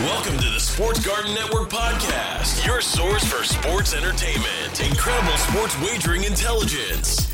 [0.00, 6.22] Welcome to the Sports Garden Network podcast, your source for sports entertainment, incredible sports wagering
[6.22, 7.26] intelligence.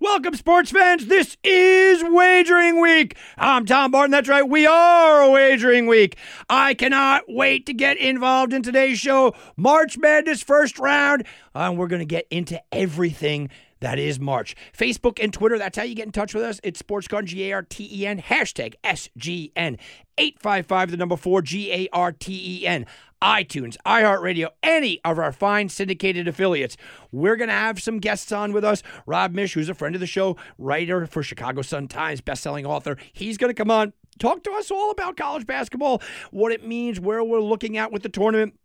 [0.00, 1.06] Welcome, sports fans.
[1.06, 3.16] This is Wagering Week.
[3.38, 4.10] I'm Tom Barton.
[4.10, 4.42] That's right.
[4.42, 6.16] We are Wagering Week.
[6.50, 9.36] I cannot wait to get involved in today's show.
[9.56, 11.24] March Madness first round.
[11.54, 13.50] And we're going to get into everything
[13.84, 14.56] that is March.
[14.76, 16.58] Facebook and Twitter, that's how you get in touch with us.
[16.64, 19.78] It's Sports Garden, G A R T E N, hashtag SGN.
[20.16, 22.86] 855, the number four, G A R T E N.
[23.20, 26.78] iTunes, iHeartRadio, any of our fine syndicated affiliates.
[27.12, 28.82] We're going to have some guests on with us.
[29.04, 32.96] Rob Miech, who's a friend of the show, writer for Chicago Sun-Times, best-selling author.
[33.12, 37.00] He's going to come on, talk to us all about college basketball, what it means,
[37.00, 38.58] where we're looking at with the tournament.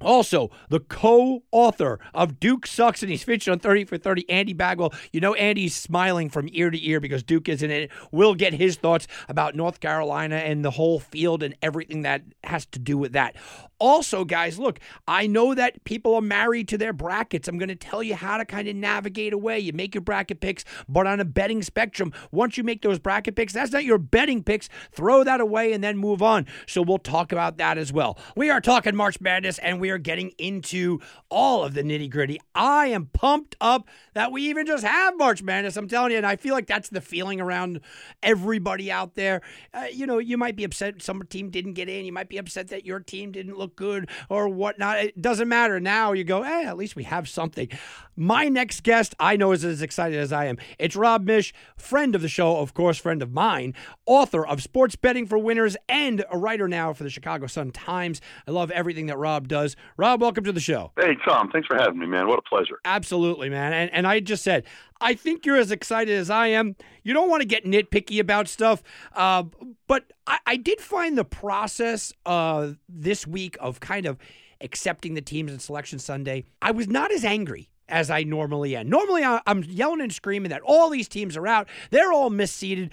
[0.00, 4.94] Also, the co-author of Duke Sucks and he's featured on 30 for 30, Andy Bagwell.
[5.12, 7.90] You know Andy's smiling from ear to ear because Duke isn't in it.
[8.12, 12.66] We'll get his thoughts about North Carolina and the whole field and everything that has
[12.66, 13.34] to do with that.
[13.80, 17.46] Also, guys, look, I know that people are married to their brackets.
[17.46, 19.60] I'm going to tell you how to kind of navigate away.
[19.60, 23.36] You make your bracket picks, but on a betting spectrum, once you make those bracket
[23.36, 24.68] picks, that's not your betting picks.
[24.90, 26.46] Throw that away and then move on.
[26.66, 28.18] So we'll talk about that as well.
[28.34, 31.00] We are talking March Madness and we are getting into
[31.30, 32.40] all of the nitty gritty.
[32.54, 35.76] I am pumped up that we even just have March Madness.
[35.76, 37.80] I'm telling you, and I feel like that's the feeling around
[38.22, 39.42] everybody out there.
[39.72, 42.04] Uh, you know, you might be upset some team didn't get in.
[42.04, 44.98] You might be upset that your team didn't look good or whatnot.
[44.98, 45.80] It doesn't matter.
[45.80, 47.68] Now you go, hey, at least we have something.
[48.16, 50.58] My next guest, I know, is as excited as I am.
[50.78, 53.74] It's Rob Miech, friend of the show, of course, friend of mine,
[54.06, 58.20] author of Sports Betting for Winners, and a writer now for the Chicago Sun Times.
[58.46, 59.76] I love everything that Rob does.
[59.96, 60.92] Rob, welcome to the show.
[60.98, 62.28] Hey, Tom, thanks for having me, man.
[62.28, 62.78] What a pleasure.
[62.84, 63.72] Absolutely, man.
[63.72, 64.64] And, and I just said,
[65.00, 66.76] I think you're as excited as I am.
[67.02, 68.82] You don't want to get nitpicky about stuff,
[69.14, 69.44] uh,
[69.86, 74.18] but I, I did find the process uh, this week of kind of
[74.60, 78.88] accepting the teams and Selection Sunday, I was not as angry as I normally am.
[78.88, 81.68] Normally, I'm yelling and screaming that all these teams are out.
[81.90, 82.90] They're all misseeded.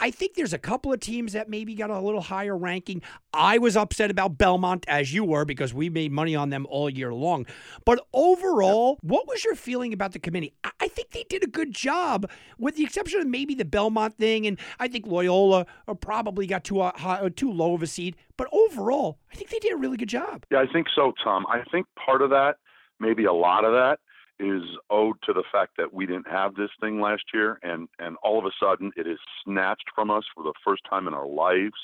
[0.00, 3.02] I, think there's a couple of teams that maybe got a little higher ranking.
[3.32, 6.88] I was upset about Belmont, as you were, because we made money on them all
[6.88, 7.46] year long.
[7.84, 10.52] But overall, what was your feeling about the committee?
[10.62, 14.16] I, I think they did a good job, with the exception of maybe the Belmont
[14.16, 17.82] thing, and I think Loyola uh, probably got too uh, high, uh, too low of
[17.82, 18.16] a seed.
[18.36, 20.44] But overall, I think they did a really good job.
[20.50, 21.46] Yeah, I think so, Tom.
[21.48, 22.56] I think part of that,
[23.00, 23.98] maybe a lot of that,
[24.38, 28.16] is owed to the fact that we didn't have this thing last year, and and
[28.22, 31.26] all of a sudden it is snatched from us for the first time in our
[31.26, 31.78] lives,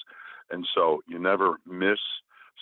[0.50, 2.00] and so you never miss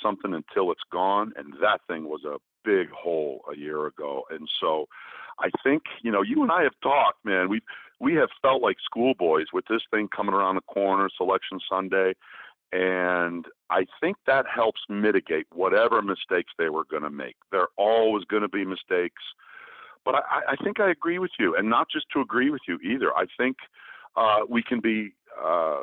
[0.02, 4.48] something until it's gone, and that thing was a big hole a year ago, and
[4.60, 4.86] so
[5.40, 7.48] I think you know you and I have talked, man.
[7.48, 7.60] We
[8.00, 12.14] we have felt like schoolboys with this thing coming around the corner, Selection Sunday,
[12.72, 17.36] and I think that helps mitigate whatever mistakes they were going to make.
[17.50, 19.22] There are always going to be mistakes,
[20.08, 22.78] but I, I think I agree with you, and not just to agree with you
[22.78, 23.14] either.
[23.14, 23.58] I think
[24.16, 25.82] uh, we can be, uh,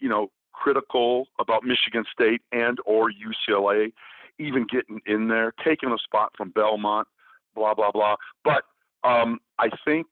[0.00, 3.92] you know, critical about Michigan State and or UCLA
[4.38, 7.06] even getting in there, taking a spot from Belmont,
[7.54, 8.16] blah blah blah.
[8.42, 8.62] But
[9.04, 10.06] um, I think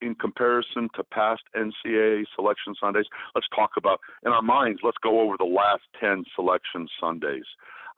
[0.00, 4.82] in comparison to past NCAA selection Sundays, let's talk about in our minds.
[4.84, 7.46] Let's go over the last ten selection Sundays.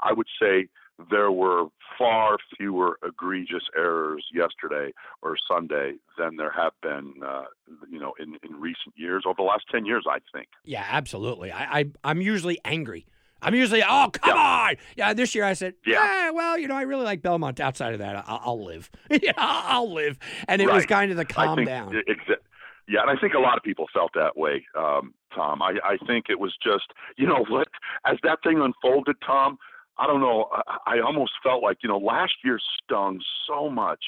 [0.01, 0.69] I would say
[1.11, 1.67] there were
[1.99, 4.93] far fewer egregious errors yesterday
[5.23, 7.45] or Sunday than there have been, uh,
[7.91, 10.05] you know, in, in recent years over the last ten years.
[10.09, 10.49] I think.
[10.65, 11.53] Yeah, absolutely.
[11.53, 13.07] I, I I'm usually angry.
[13.41, 15.15] I'm usually, oh come on, yeah.
[15.15, 17.61] This year I said, yeah, well, you know, I really like Belmont.
[17.61, 18.91] Outside of that, I'll, I'll live.
[19.11, 20.19] yeah, I'll live.
[20.49, 21.93] And it was kind of the I calm down.
[21.93, 22.43] exa-
[22.89, 25.63] yeah, and I think a lot of people felt that way, um, Tom.
[25.63, 26.87] I, I think it was just,
[27.17, 27.69] you know, what
[28.07, 29.59] as that thing unfolded, Tom.
[29.99, 30.49] I don't know.
[30.53, 34.03] I, I almost felt like, you know, last year stung so much.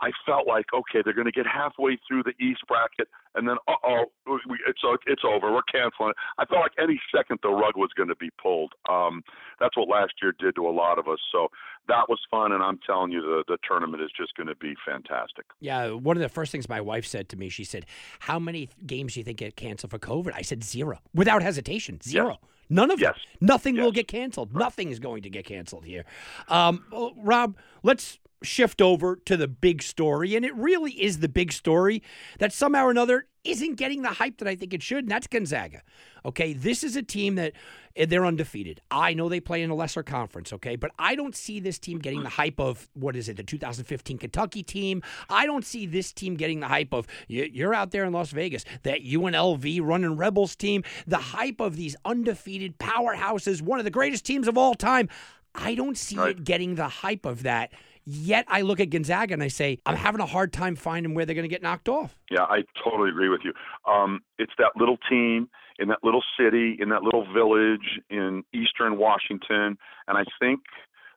[0.00, 3.56] I felt like okay, they're going to get halfway through the East bracket, and then
[3.66, 5.52] uh oh, it's it's over.
[5.52, 6.16] We're canceling it.
[6.38, 8.72] I felt like any second the rug was going to be pulled.
[8.90, 9.22] Um,
[9.58, 11.18] that's what last year did to a lot of us.
[11.32, 11.48] So
[11.88, 14.74] that was fun, and I'm telling you, the the tournament is just going to be
[14.86, 15.46] fantastic.
[15.60, 17.86] Yeah, one of the first things my wife said to me, she said,
[18.20, 22.00] "How many games do you think get canceled for COVID?" I said zero, without hesitation,
[22.02, 22.38] zero.
[22.42, 22.50] Yes.
[22.68, 23.14] None of yes.
[23.14, 23.48] them.
[23.48, 23.84] Nothing yes.
[23.84, 24.50] will get canceled.
[24.52, 24.64] Right.
[24.64, 26.04] Nothing is going to get canceled here.
[26.48, 31.28] Um, well, Rob, let's shift over to the big story, and it really is the
[31.28, 32.02] big story
[32.38, 35.26] that somehow or another isn't getting the hype that I think it should, and that's
[35.26, 35.82] Gonzaga.
[36.24, 37.52] Okay, this is a team that
[37.94, 38.80] eh, they're undefeated.
[38.90, 41.98] I know they play in a lesser conference, okay, but I don't see this team
[41.98, 45.02] getting the hype of what is it, the 2015 Kentucky team.
[45.30, 48.64] I don't see this team getting the hype of you're out there in Las Vegas,
[48.82, 54.24] that UNLV running Rebels team, the hype of these undefeated powerhouses, one of the greatest
[54.24, 55.08] teams of all time.
[55.54, 56.30] I don't see right.
[56.30, 57.72] it getting the hype of that
[58.08, 61.26] Yet I look at Gonzaga and I say, I'm having a hard time finding where
[61.26, 62.16] they're going to get knocked off.
[62.30, 63.52] Yeah, I totally agree with you.
[63.90, 65.48] Um, it's that little team
[65.80, 69.76] in that little city, in that little village in eastern Washington.
[70.06, 70.60] And I think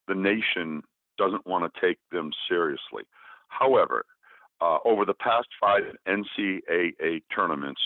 [0.07, 0.81] the nation
[1.19, 3.03] doesn't want to take them seriously.
[3.50, 4.03] However,
[4.59, 7.81] uh, over the past five NCAA tournaments,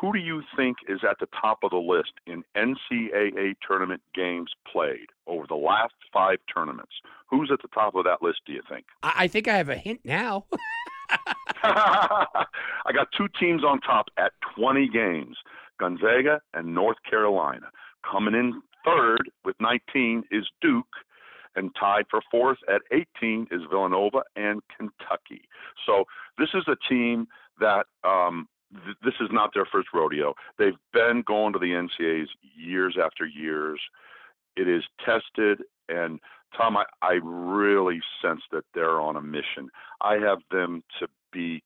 [0.00, 4.50] who do you think is at the top of the list in NCAA tournament games
[4.70, 6.92] played over the last five tournaments?
[7.28, 8.86] Who's at the top of that list, do you think?
[9.02, 10.46] I think I have a hint now.
[11.62, 15.36] I got two teams on top at 20 games
[15.80, 17.66] Gonzaga and North Carolina.
[18.08, 20.86] Coming in third with 19 is Duke,
[21.56, 25.42] and tied for fourth at 18 is Villanova and Kentucky.
[25.86, 26.04] So
[26.36, 27.26] this is a team
[27.58, 30.34] that um, th- this is not their first rodeo.
[30.58, 33.80] They've been going to the NCAAs years after years.
[34.56, 36.20] It is tested, and
[36.56, 39.68] Tom, I, I really sense that they're on a mission.
[40.00, 41.62] I have them to beat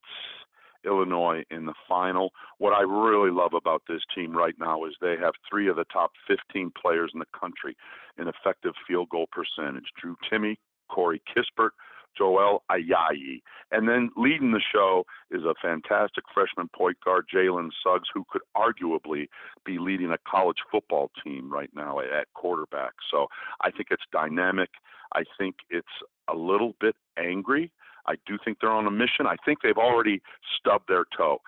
[0.85, 2.33] Illinois in the final.
[2.59, 5.85] What I really love about this team right now is they have three of the
[5.93, 7.77] top 15 players in the country
[8.19, 10.57] in effective field goal percentage Drew Timme,
[10.91, 11.71] Corey Kispert,
[12.17, 13.43] Joel Ayayi.
[13.71, 18.43] And then leading the show is a fantastic freshman point guard, Jalen Suggs, who could
[18.57, 19.29] arguably
[19.65, 22.93] be leading a college football team right now at quarterback.
[23.11, 23.27] So
[23.63, 24.71] I think it's dynamic.
[25.15, 25.87] I think it's
[26.29, 27.71] a little bit angry.
[28.07, 29.27] I do think they're on a mission.
[29.27, 30.23] I think they've already
[30.59, 31.41] stubbed their toe.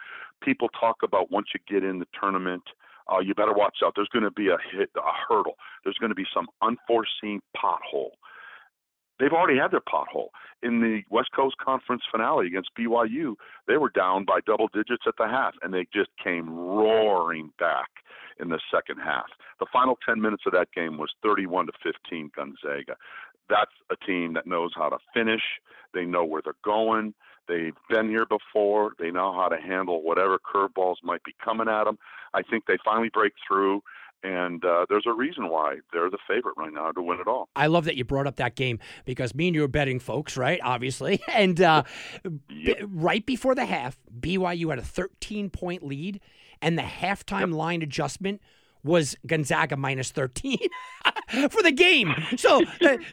[0.43, 2.63] People talk about once you get in the tournament,
[3.13, 3.95] uh, you better watch out.
[3.97, 5.55] There's going to be a hit, a hurdle.
[5.83, 8.13] There's going to be some unforeseen pothole
[9.19, 10.29] they've already had their pothole.
[10.63, 13.35] In the West Coast Conference finale against BYU,
[13.67, 17.89] they were down by double digits at the half, and they just came roaring back
[18.41, 19.27] in the second half.
[19.61, 22.97] The final 10 minutes of that game was 31 to 15 Gonzaga.
[23.49, 25.43] That's a team that knows how to finish.
[25.93, 27.15] They know where they're going.
[27.47, 28.93] They've been here before.
[28.99, 31.99] They know how to handle whatever curveballs might be coming at them.
[32.33, 33.83] I think they finally break through
[34.25, 37.51] and uh, there's a reason why they're the favorite right now to win it all.
[37.55, 40.37] I love that you brought up that game because me and you are betting folks,
[40.37, 40.59] right?
[40.65, 41.85] Obviously, and uh,
[42.49, 42.79] yep.
[42.79, 46.21] b- right before the half, BYU had a 13 point lead,
[46.63, 47.59] and the halftime yep.
[47.59, 48.41] line adjustment
[48.85, 50.59] was Gonzaga minus 13
[51.51, 52.15] for the game.
[52.37, 52.63] So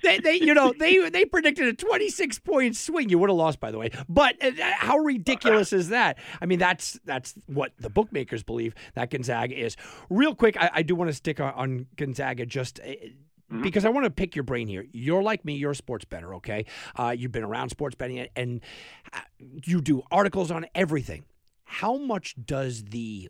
[0.04, 3.10] they, they, you know, they they predicted a 26 point swing.
[3.10, 3.90] You would have lost, by the way.
[4.08, 6.18] But uh, how ridiculous is that?
[6.42, 9.78] I mean, that's that's what the bookmakers believe that Gonzaga is.
[10.10, 12.80] Real quick, I, I do want to stick on, on Gonzaga just.
[12.80, 12.84] Uh,
[13.52, 13.62] mm-hmm.
[13.62, 14.86] because I want to pick your brain here.
[14.92, 15.56] You're like me.
[15.56, 16.66] You're a sports better, okay?
[16.96, 18.62] Uh, you've been around sports betting, and
[19.14, 21.24] uh, you do articles on everything.
[21.64, 23.30] How much does the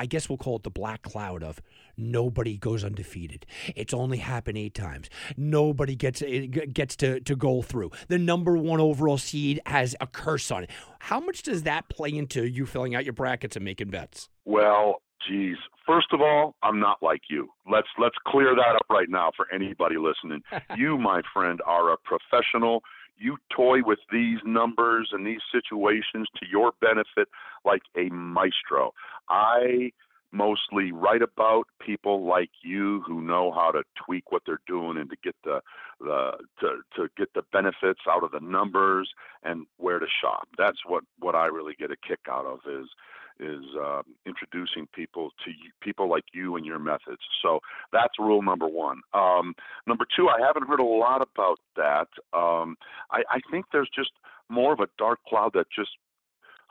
[0.00, 1.60] I guess we'll call it the black cloud of
[1.94, 3.44] nobody goes undefeated.
[3.76, 5.10] It's only happened eight times.
[5.36, 7.90] Nobody gets eh, gets to, to go through.
[8.08, 10.70] The number one overall seed has a curse on it.
[11.00, 14.30] How much does that play into you filling out your brackets and making bets?
[14.46, 15.56] Well, geez.
[15.86, 17.50] First of all, I'm not like you.
[17.70, 20.40] Let's let's clear that up right now for anybody listening.
[20.78, 22.82] you, my friend, are a professional
[23.20, 27.28] you toy with these numbers and these situations to your benefit
[27.64, 28.92] like a maestro.
[29.28, 29.92] I
[30.32, 35.10] mostly write about people like you who know how to tweak what they're doing and
[35.10, 35.60] to get the
[36.00, 39.10] the to to get the benefits out of the numbers
[39.42, 40.48] and where to shop.
[40.56, 42.88] That's what what I really get a kick out of is
[43.38, 47.22] is um, introducing people to you, people like you and your methods.
[47.42, 47.60] So
[47.92, 49.00] that's rule number one.
[49.14, 49.54] Um,
[49.86, 52.08] number two, I haven't heard a lot about that.
[52.36, 52.76] Um,
[53.10, 54.10] I, I think there's just
[54.48, 55.90] more of a dark cloud that just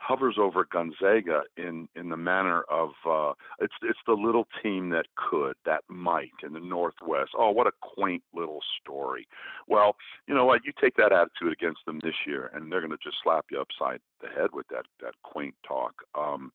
[0.00, 5.06] hovers over Gonzaga in in the manner of uh, it's it's the little team that
[5.16, 7.30] could, that might in the Northwest.
[7.38, 9.28] Oh, what a quaint little story.
[9.68, 10.62] Well, you know what?
[10.64, 13.60] You take that attitude against them this year, and they're going to just slap you
[13.60, 15.94] upside the head with that that quaint talk.
[16.18, 16.50] Um,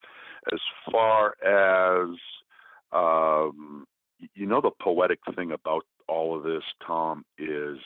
[0.51, 0.59] as
[0.91, 2.17] far as
[2.91, 3.85] um,
[4.33, 7.77] you know, the poetic thing about all of this, Tom, is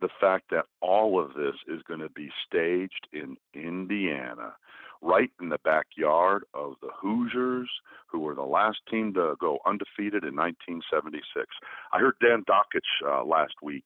[0.00, 4.54] the fact that all of this is going to be staged in Indiana,
[5.02, 7.70] right in the backyard of the Hoosiers,
[8.06, 11.46] who were the last team to go undefeated in 1976.
[11.92, 13.84] I heard Dan Dakich uh, last week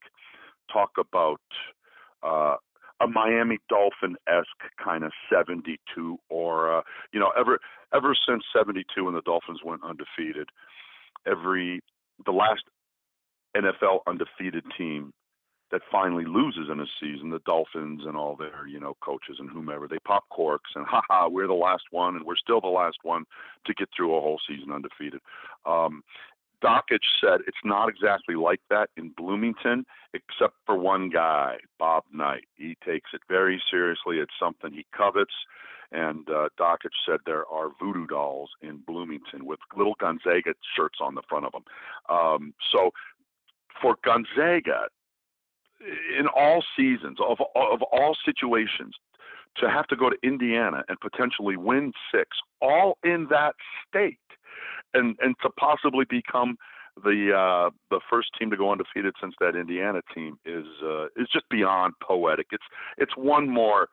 [0.72, 1.40] talk about
[2.22, 2.56] uh,
[3.00, 6.82] a Miami Dolphin esque kind of 72 aura.
[7.12, 7.58] You know, ever
[7.94, 10.48] ever since 72 when the Dolphins went undefeated,
[11.26, 11.80] every
[12.24, 12.62] the last
[13.56, 15.12] NFL undefeated team
[15.72, 19.50] that finally loses in a season, the Dolphins and all their, you know, coaches and
[19.50, 22.98] whomever, they pop corks and haha, we're the last one and we're still the last
[23.02, 23.24] one
[23.66, 25.20] to get through a whole season undefeated.
[25.64, 26.04] Um,
[26.62, 32.44] Dakich said it's not exactly like that in Bloomington, except for one guy, Bob Knight.
[32.54, 34.18] He takes it very seriously.
[34.18, 35.34] It's something he covets.
[35.90, 41.14] And uh, Dakich said there are voodoo dolls in Bloomington with little Gonzaga shirts on
[41.14, 41.64] the front of them.
[42.08, 42.92] Um, so
[43.80, 44.86] for Gonzaga,
[46.18, 48.94] in all seasons of of all situations
[49.56, 52.28] to have to go to Indiana and potentially win six
[52.60, 53.54] all in that
[53.86, 54.18] state
[54.94, 56.56] and and to possibly become
[57.04, 61.28] the uh the first team to go undefeated since that Indiana team is uh is
[61.32, 62.46] just beyond poetic.
[62.52, 62.64] It's
[62.98, 63.88] it's one more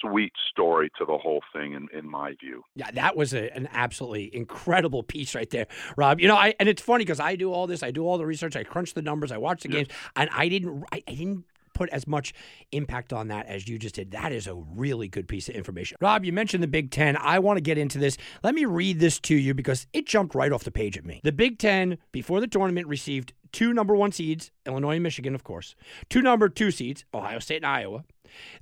[0.00, 2.64] sweet story to the whole thing in, in my view.
[2.74, 6.20] Yeah, that was a, an absolutely incredible piece right there, Rob.
[6.20, 8.26] You know, I and it's funny because I do all this, I do all the
[8.26, 11.44] research, I crunch the numbers, I watch the games, and I didn't I, I didn't
[11.74, 12.32] put as much
[12.72, 14.10] impact on that as you just did.
[14.12, 15.96] That is a really good piece of information.
[16.00, 17.16] Rob, you mentioned the Big Ten.
[17.16, 18.16] I want to get into this.
[18.42, 21.20] Let me read this to you because it jumped right off the page at me.
[21.24, 25.44] The Big Ten, before the tournament, received two number one seeds, Illinois and Michigan, of
[25.44, 25.74] course,
[26.08, 28.04] two number two seeds, Ohio State and Iowa.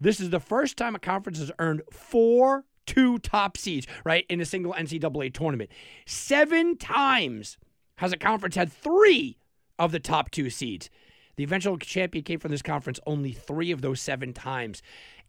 [0.00, 4.40] This is the first time a conference has earned four two top seeds, right, in
[4.40, 5.70] a single NCAA tournament.
[6.06, 7.56] Seven times
[7.96, 9.38] has a conference had three
[9.78, 10.90] of the top two seeds.
[11.36, 14.82] The eventual champion came from this conference only three of those seven times.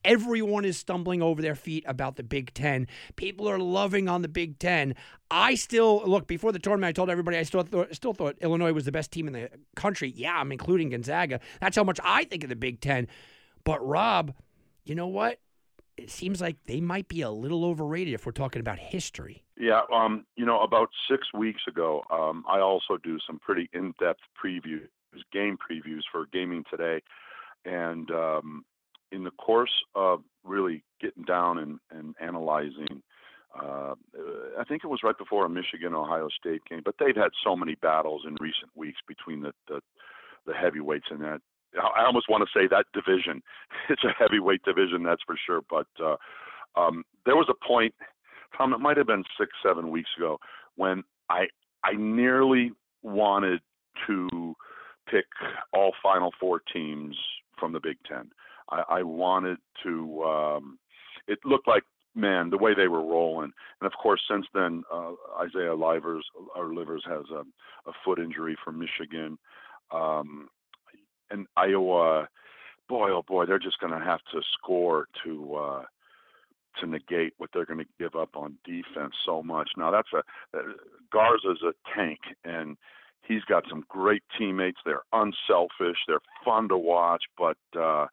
[0.03, 2.87] Everyone is stumbling over their feet about the Big Ten.
[3.15, 4.95] People are loving on the Big Ten.
[5.29, 6.89] I still look before the tournament.
[6.89, 9.49] I told everybody I still thought, still thought Illinois was the best team in the
[9.75, 10.11] country.
[10.15, 11.39] Yeah, I'm including Gonzaga.
[11.61, 13.07] That's how much I think of the Big Ten.
[13.63, 14.33] But Rob,
[14.83, 15.39] you know what?
[15.97, 19.43] It seems like they might be a little overrated if we're talking about history.
[19.57, 24.21] Yeah, um, you know, about six weeks ago, um, I also do some pretty in-depth
[24.43, 24.87] previews,
[25.31, 27.01] game previews for Gaming Today,
[27.65, 28.65] and um,
[29.11, 33.03] in the course of really getting down and, and analyzing,
[33.53, 33.93] uh,
[34.59, 37.55] I think it was right before a Michigan Ohio State game, but they've had so
[37.55, 39.81] many battles in recent weeks between the the,
[40.45, 41.41] the heavyweights in that.
[41.79, 43.41] I almost want to say that division.
[43.89, 45.61] It's a heavyweight division, that's for sure.
[45.69, 46.15] But uh,
[46.79, 47.93] um, there was a point,
[48.57, 50.37] Tom, it might have been six, seven weeks ago,
[50.75, 51.47] when I
[51.83, 53.61] I nearly wanted
[54.07, 54.55] to
[55.09, 55.25] pick
[55.73, 57.15] all Final Four teams
[57.59, 58.29] from the Big Ten.
[58.69, 60.23] I, I wanted to.
[60.23, 60.79] Um,
[61.27, 61.83] it looked like
[62.15, 66.25] man the way they were rolling, and of course since then uh, Isaiah Livers
[66.55, 67.41] or Livers has a,
[67.89, 69.37] a foot injury from Michigan,
[69.91, 70.49] um,
[71.31, 72.27] and Iowa.
[72.89, 75.55] Boy, oh boy, they're just going to have to score to.
[75.55, 75.83] Uh,
[76.79, 79.71] to negate what they're going to give up on defense so much.
[79.75, 80.19] Now that's a
[80.57, 80.61] uh,
[81.11, 82.77] Garza's a tank, and
[83.27, 84.79] he's got some great teammates.
[84.85, 85.97] They're unselfish.
[86.07, 88.07] They're fun to watch, but uh,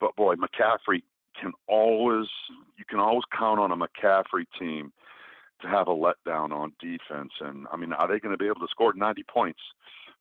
[0.00, 1.02] but boy, McCaffery
[1.40, 2.26] can always
[2.76, 4.92] you can always count on a McCaffery team
[5.62, 7.32] to have a letdown on defense.
[7.40, 9.60] And I mean, are they going to be able to score 90 points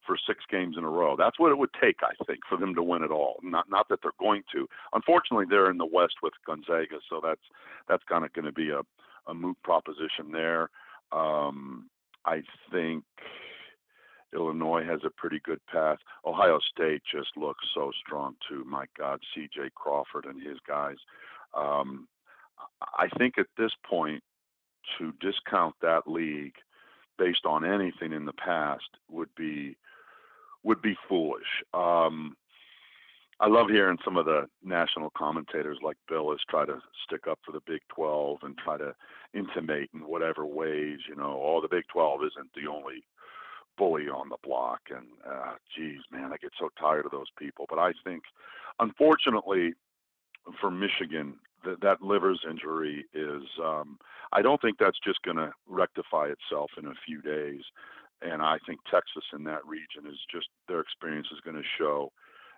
[0.06, 1.16] for six games in a row?
[1.18, 3.40] That's what it would take, I think, for them to win it all.
[3.44, 4.68] Not not that they're going to.
[4.94, 7.42] Unfortunately, they're in the West with Gonzaga, so that's
[7.88, 8.82] that's kind of going to be a
[9.28, 10.70] a moot proposition there.
[11.12, 11.90] Um,
[12.26, 12.42] I
[12.72, 13.04] think
[14.34, 15.98] Illinois has a pretty good path.
[16.26, 18.64] Ohio State just looks so strong too.
[18.66, 19.72] My God, C.J.
[19.76, 20.98] Crawford and his guys.
[21.56, 22.08] Um,
[22.82, 24.24] I think at this point,
[24.98, 26.56] to discount that league
[27.18, 29.78] based on anything in the past would be
[30.64, 31.48] would be foolish.
[31.74, 32.36] Um,
[33.40, 37.52] I love hearing some of the national commentators like Bilas try to stick up for
[37.52, 38.94] the Big 12 and try to
[39.34, 43.04] intimate in whatever ways, you know, oh, the Big 12 isn't the only
[43.80, 44.82] bully on the block.
[44.92, 47.66] And uh, geez, man, I get so tired of those people.
[47.68, 48.22] But I think,
[48.80, 49.74] unfortunately,
[50.60, 53.44] for Michigan, th- that livers injury is.
[53.64, 53.98] Um,
[54.34, 57.62] I don't think that's just going to rectify itself in a few days,
[58.22, 62.12] and I think Texas in that region is just their experience is going to show.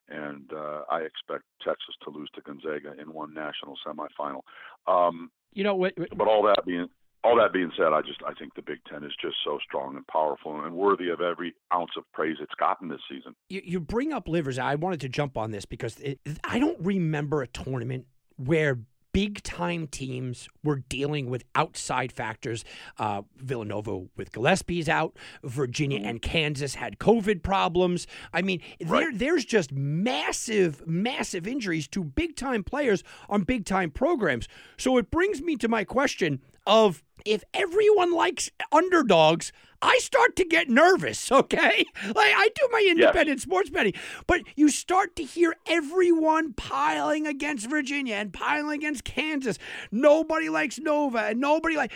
[0.10, 4.42] And uh, I expect Texas to lose to Gonzaga in one national semifinal.
[4.86, 5.94] Um, You know what?
[5.96, 6.88] but all that being
[7.24, 9.96] all that being said, I just I think the Big Ten is just so strong
[9.96, 13.34] and powerful and worthy of every ounce of praise it's gotten this season.
[13.48, 14.60] You, you bring up livers.
[14.60, 18.80] I wanted to jump on this because it, I don't remember a tournament where
[19.14, 22.66] big time teams were dealing with outside factors.
[22.98, 25.16] Uh, Villanova with Gillespie's out.
[25.44, 28.08] Virginia and Kansas had COVID problems.
[28.34, 33.92] I mean, there, there's just massive, massive injuries to big time players on big time
[33.92, 34.48] programs.
[34.78, 39.52] So it brings me to my question of if everyone likes underdogs,
[39.82, 41.86] I start to get nervous, okay?
[42.06, 43.94] Like I do my independent sports betting,
[44.28, 49.60] but you start to hear everyone piling against Virginia and piling against Kansas.
[49.92, 51.92] Nobody likes Nova and nobody like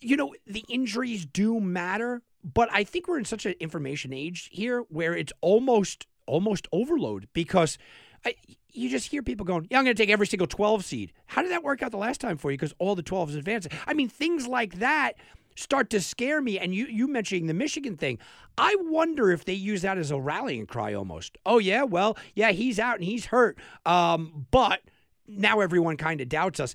[0.00, 4.48] you know, the injuries do matter, but I think we're in such an information age
[4.52, 7.78] here where it's almost almost overload because
[8.24, 8.34] I,
[8.76, 11.42] you just hear people going, "Yeah, I'm going to take every single 12 seed." How
[11.42, 12.56] did that work out the last time for you?
[12.58, 13.68] Because all the 12s advanced.
[13.86, 15.14] I mean, things like that
[15.56, 16.58] start to scare me.
[16.58, 18.18] And you you mentioning the Michigan thing,
[18.58, 21.38] I wonder if they use that as a rallying cry almost.
[21.46, 24.80] Oh yeah, well yeah, he's out and he's hurt, um, but
[25.26, 26.74] now everyone kind of doubts us.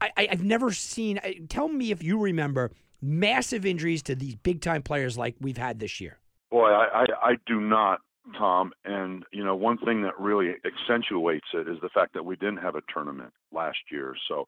[0.00, 1.18] I, I, I've never seen.
[1.22, 5.58] I- Tell me if you remember massive injuries to these big time players like we've
[5.58, 6.18] had this year.
[6.50, 8.00] Boy, I, I, I do not,
[8.36, 8.72] Tom.
[8.84, 12.58] And you know, one thing that really accentuates it is the fact that we didn't
[12.58, 14.46] have a tournament last year, so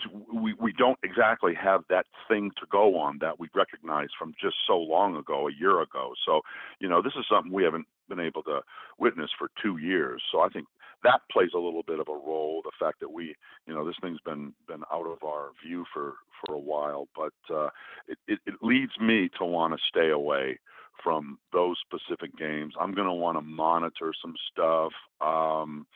[0.00, 4.34] to, we we don't exactly have that thing to go on that we recognize from
[4.40, 6.12] just so long ago, a year ago.
[6.24, 6.40] So
[6.80, 8.60] you know, this is something we haven't been able to
[8.98, 10.22] witness for two years.
[10.30, 10.66] So I think
[11.02, 12.62] that plays a little bit of a role.
[12.64, 13.34] The fact that we,
[13.66, 16.14] you know, this thing's been been out of our view for
[16.44, 17.68] for a while, but uh,
[18.06, 20.58] it, it it leads me to want to stay away
[21.02, 22.74] from those specific games.
[22.80, 24.92] I'm going to want to monitor some stuff.
[25.20, 25.86] Um,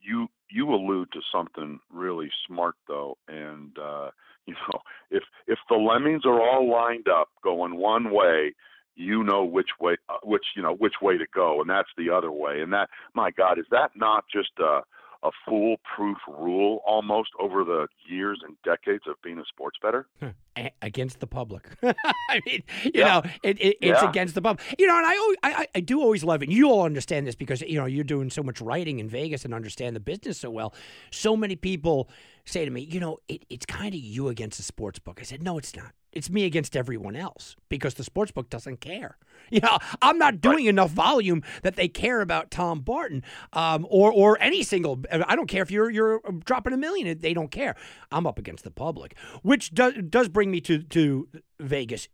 [0.00, 4.10] you you allude to something really smart though, and uh,
[4.46, 8.54] you know if if the lemmings are all lined up going one way,
[8.96, 12.10] you know which way uh, which you know which way to go, and that's the
[12.10, 12.60] other way.
[12.60, 14.80] And that my God, is that not just a
[15.22, 20.06] a foolproof rule almost over the years and decades of being a sports better?
[20.82, 21.68] Against the public.
[21.82, 23.04] I mean, you Yeah.
[23.06, 24.08] know, it, it, it's Yeah.
[24.10, 24.64] against the public.
[24.78, 26.48] You know, and I, I, I- I do always love it.
[26.50, 29.54] You all understand this because you know you're doing so much writing in Vegas and
[29.54, 30.74] understand the business so well.
[31.12, 32.08] So many people
[32.44, 35.18] say to me, you know, it, it's kind of you against the sports book.
[35.20, 35.92] I said, no, it's not.
[36.18, 39.16] It's me against everyone else because the sports book doesn't care.
[39.50, 43.22] You know, I'm not doing enough volume that they care about Tom Barton
[43.54, 45.00] um, or or any single.
[45.10, 47.18] I don't care if you're you're dropping a million.
[47.18, 47.74] They don't care.
[48.10, 51.28] I'm up against the public, which does does bring me to to
[51.60, 52.08] Vegas.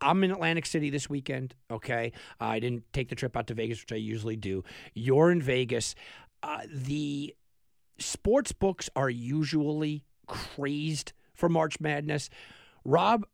[0.00, 1.56] I'm in Atlantic City this weekend.
[1.72, 4.62] Okay, I didn't take the trip out to Vegas, which I usually do.
[4.94, 5.96] You're in Vegas.
[6.42, 7.34] Uh, the
[7.98, 12.30] sports books are usually crazed for March Madness.
[12.84, 13.26] Rob,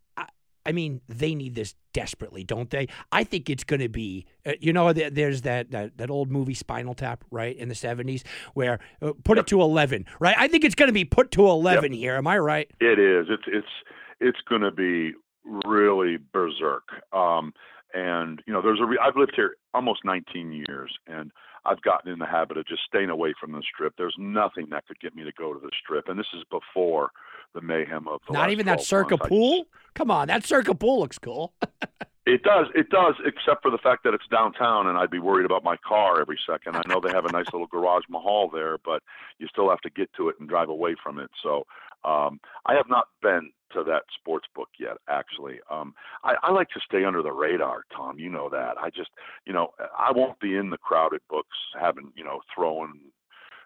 [0.65, 2.89] I, mean, they need this desperately, don't they?
[3.11, 6.31] I think it's going to be, uh, you know, there- there's that, that that old
[6.31, 8.23] movie Spinal Tap, right, in the 70s,
[8.55, 10.37] where uh, put it to 11, right?
[10.39, 12.15] I think it's going to be put to 11 here.
[12.17, 12.71] Am I right?
[12.81, 13.27] It is.
[13.29, 13.67] It's it's
[14.21, 15.13] it's going to be
[15.65, 16.85] really berserk.
[17.13, 17.53] Um,
[17.95, 18.85] and you know, there's a.
[18.87, 21.31] Re- I've lived here almost 19 years, and
[21.65, 23.95] I've gotten in the habit of just staying away from the strip.
[23.97, 27.11] There's nothing that could get me to go to the strip, and this is before
[27.55, 29.67] the mayhem of the Not even that 12 circa pool?
[29.95, 31.53] Come on, that circa pool looks cool.
[32.25, 32.67] It does.
[32.75, 35.77] It does, except for the fact that it's downtown, and I'd be worried about my
[35.77, 36.77] car every second.
[36.77, 39.03] I know they have a nice little garage mahal there, but
[39.39, 41.31] you still have to get to it and drive away from it.
[41.43, 41.67] So
[42.05, 44.99] um, I have not been to that sports book yet.
[45.09, 48.19] Actually, um, I, I like to stay under the radar, Tom.
[48.19, 48.79] You know that.
[48.79, 49.11] I just,
[49.45, 53.01] you know, I won't be in the crowded books having, you know, throwing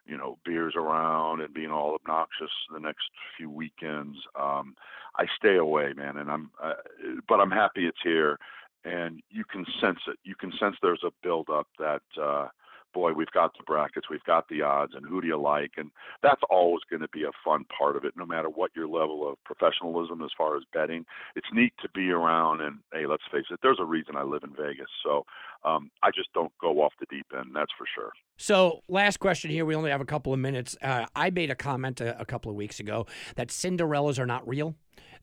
[0.06, 4.16] you know, beers around and being all obnoxious the next few weekends.
[4.38, 4.74] Um,
[5.16, 6.74] I stay away, man, and I'm, uh,
[7.28, 8.38] but I'm happy it's here,
[8.84, 10.18] and you can sense it.
[10.24, 12.48] You can sense there's a build up that, uh,
[12.96, 15.72] boy, we've got the brackets, we've got the odds, and who do you like?
[15.76, 15.90] And
[16.22, 19.28] that's always going to be a fun part of it, no matter what your level
[19.28, 21.04] of professionalism as far as betting.
[21.34, 24.44] It's neat to be around, and hey, let's face it, there's a reason I live
[24.44, 25.26] in Vegas, so
[25.62, 27.50] um, I just don't go off the deep end.
[27.54, 28.12] That's for sure.
[28.38, 29.66] So, last question here.
[29.66, 30.74] We only have a couple of minutes.
[30.80, 34.48] Uh, I made a comment a, a couple of weeks ago that Cinderellas are not
[34.48, 34.74] real.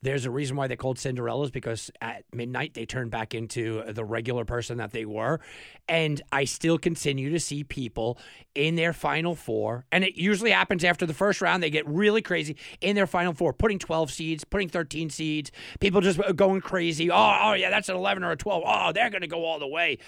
[0.03, 4.03] There's a reason why they're called Cinderellas because at midnight they turn back into the
[4.03, 5.39] regular person that they were.
[5.87, 8.19] And I still continue to see people
[8.53, 11.63] in their final four, and it usually happens after the first round.
[11.63, 16.01] They get really crazy in their final four, putting 12 seeds, putting 13 seeds, people
[16.01, 17.09] just going crazy.
[17.09, 18.63] Oh, oh yeah, that's an 11 or a 12.
[18.65, 19.99] Oh, they're going to go all the way.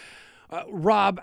[0.50, 1.22] Uh, Rob,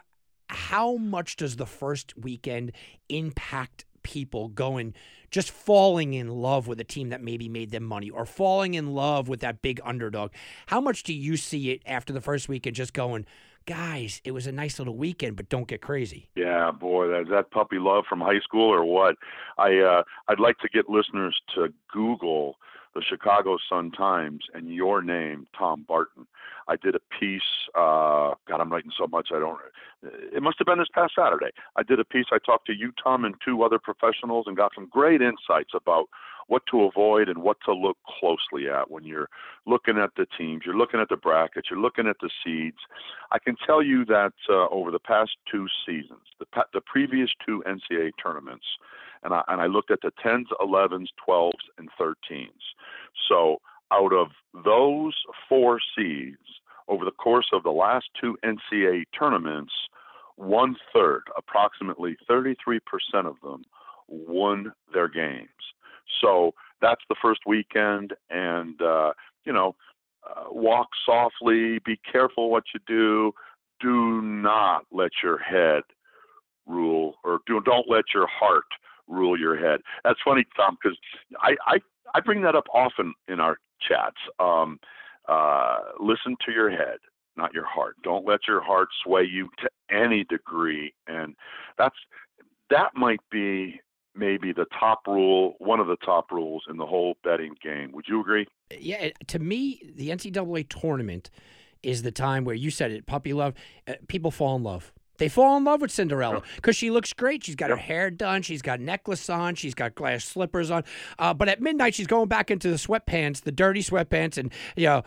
[0.49, 2.73] how much does the first weekend
[3.09, 4.95] impact people going
[5.31, 8.95] just falling in love with a team that maybe made them money or falling in
[8.95, 10.31] love with that big underdog
[10.67, 13.25] how much do you see it after the first weekend just going
[13.67, 17.51] guys it was a nice little weekend but don't get crazy Yeah, boy, that, that
[17.51, 19.17] puppy love from high school or what?
[19.59, 22.57] I uh, I'd like to get listeners to Google
[22.95, 26.27] the Chicago Sun Times and your name, Tom Barton.
[26.69, 27.43] I did a piece.
[27.75, 29.59] Uh, God, I'm writing so much I don't.
[30.03, 31.51] It must have been this past Saturday.
[31.77, 32.27] I did a piece.
[32.33, 36.09] I talked to you, Tom, and two other professionals, and got some great insights about
[36.49, 39.29] what to avoid and what to look closely at when you're
[39.67, 42.79] looking at the teams, you're looking at the brackets, you're looking at the seeds.
[43.31, 47.31] I can tell you that uh, over the past two seasons, the, pa- the previous
[47.47, 48.67] two NCAA tournaments,
[49.23, 52.49] and I, and I looked at the 10s, 11s, 12s, and 13s.
[53.29, 53.61] So
[53.93, 54.29] out of
[54.65, 55.15] those
[55.49, 56.39] four seeds,
[56.89, 59.73] over the course of the last two NCAA tournaments,
[60.37, 62.81] one third, approximately 33%
[63.25, 63.65] of them,
[64.09, 65.49] won their games.
[66.21, 69.13] So that's the first weekend, and uh,
[69.45, 69.75] you know,
[70.29, 73.33] uh, walk softly, be careful what you do.
[73.81, 75.83] Do not let your head
[76.67, 78.65] rule, or do, don't let your heart
[79.09, 79.81] rule your head.
[80.05, 80.99] That's funny, Tom, because
[81.41, 81.79] I, I
[82.15, 84.17] I bring that up often in our chats.
[84.39, 84.79] Um,
[85.29, 86.99] uh, listen to your head,
[87.37, 87.97] not your heart.
[88.03, 91.35] Don't let your heart sway you to any degree, and
[91.79, 91.97] that's
[92.71, 93.81] that might be
[94.15, 97.93] maybe the top rule, one of the top rules in the whole betting game.
[97.93, 98.47] Would you agree?
[98.81, 101.31] yeah to me the ncaa tournament
[101.83, 103.55] is the time where you said it puppy love
[103.89, 107.45] uh, people fall in love they fall in love with Cinderella because she looks great.
[107.45, 108.43] She's got her hair done.
[108.43, 109.55] She's got necklace on.
[109.55, 110.85] She's got glass slippers on.
[111.19, 114.87] Uh, but at midnight, she's going back into the sweatpants, the dirty sweatpants, and you
[114.87, 115.03] know,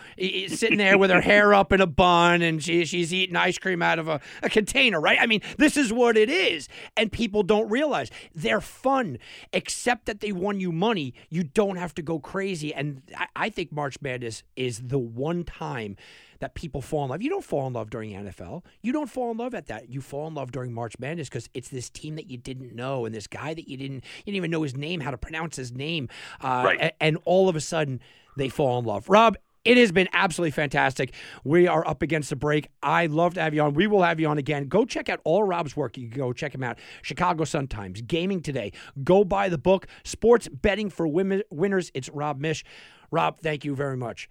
[0.48, 3.82] sitting there with her hair up in a bun, and she, she's eating ice cream
[3.82, 5.02] out of a, a container.
[5.02, 5.18] Right?
[5.20, 9.18] I mean, this is what it is, and people don't realize they're fun.
[9.54, 12.74] Except that they won you money, you don't have to go crazy.
[12.74, 15.98] And I, I think March Madness is the one time
[16.40, 17.22] that people fall in love.
[17.22, 18.64] You don't fall in love during NFL.
[18.82, 19.90] You don't fall in love at that.
[19.90, 23.06] You fall in love during March Madness because it's this team that you didn't know
[23.06, 25.56] and this guy that you didn't you didn't even know his name, how to pronounce
[25.56, 26.10] his name,
[26.42, 26.80] uh, Right.
[26.82, 28.00] a- and all of a sudden
[28.38, 29.10] they fall in love.
[29.10, 29.38] Rob.
[29.64, 31.12] It has been absolutely fantastic.
[31.44, 32.68] We are up against the break.
[32.84, 33.74] I love to have you on.
[33.74, 34.68] We will have you on again.
[34.68, 35.98] Go check out all Rob's work.
[35.98, 36.78] You can go check him out.
[37.02, 38.74] Chicago Sun Times, Gaming Today.
[39.04, 41.90] Go buy the book, Sports Betting for Women Winners.
[41.96, 42.64] It's Rob Miech.
[43.10, 44.30] Rob, thank you very much.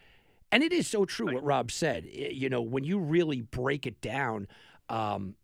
[0.54, 2.06] And it is so true what Rob said.
[2.06, 4.46] You know, when you really break it down,
[4.88, 5.34] um,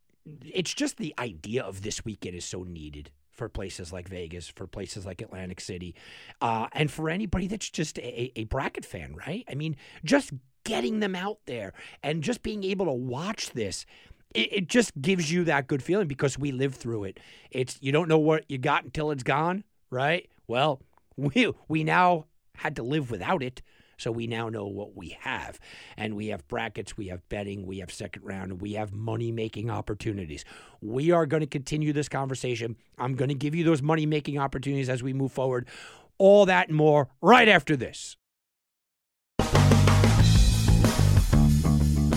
[0.40, 4.68] it's just the idea of this weekend is so needed for places like Vegas, for
[4.68, 5.96] places like Atlantic City,
[6.40, 9.44] uh, and for anybody that's just a, a bracket fan, right?
[9.50, 10.30] I mean, just
[10.62, 11.72] getting them out there
[12.04, 13.86] and just being able to watch this.
[14.32, 17.18] It, it just gives you that good feeling because we live through it.
[17.50, 20.30] It's you don't know what you got until it's gone, right?
[20.46, 20.82] Well,
[21.16, 22.26] we we now
[22.58, 23.60] had to live without it.
[24.00, 25.60] So we now know what we have.
[25.98, 29.68] And we have brackets, we have betting, we have second round, we have money making
[29.70, 30.44] opportunities.
[30.80, 32.76] We are going to continue this conversation.
[32.98, 35.68] I'm going to give you those money making opportunities as we move forward.
[36.16, 38.16] All that and more right after this.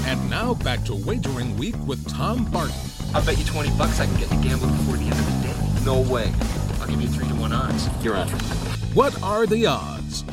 [0.05, 2.75] And now back to Wagering Week with Tom Barton.
[3.13, 5.47] I'll bet you 20 bucks I can get to gamble before the end of the
[5.47, 5.85] day.
[5.85, 6.31] No way.
[6.79, 7.89] I'll give you 3 to 1 odds.
[8.01, 8.29] You're on.
[8.93, 10.23] What are the odds?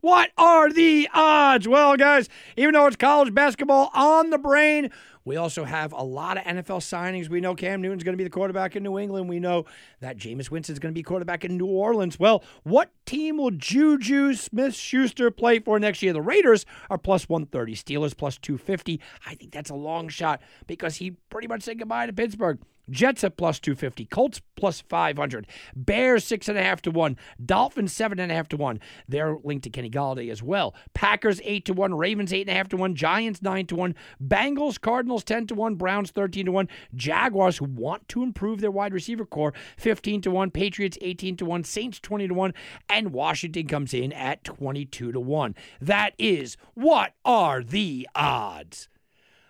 [0.00, 1.68] What are the odds?
[1.68, 4.90] Well, guys, even though it's college basketball on the brain,
[5.24, 7.28] we also have a lot of NFL signings.
[7.28, 9.28] We know Cam Newton's going to be the quarterback in New England.
[9.28, 9.66] We know
[10.00, 12.18] that Jameis Winston's going to be quarterback in New Orleans.
[12.18, 16.12] Well, what team will Juju Smith Schuster play for next year?
[16.12, 19.00] The Raiders are plus 130, Steelers plus 250.
[19.26, 22.58] I think that's a long shot because he pretty much said goodbye to Pittsburgh.
[22.90, 27.92] Jets at plus 250, Colts plus 500, Bears six and a half to one, Dolphins
[27.92, 28.80] seven and a half to one.
[29.08, 30.74] They're linked to Kenny Golladay as well.
[30.94, 33.94] Packers eight to one, Ravens eight and a half to one, Giants nine to one,
[34.22, 38.70] Bengals, Cardinals 10 to one, Browns 13 to one, Jaguars who want to improve their
[38.70, 42.54] wide receiver core 15 to one, Patriots 18 to one, Saints 20 to one,
[42.88, 45.54] and Washington comes in at 22 to one.
[45.80, 48.88] That is what are the odds?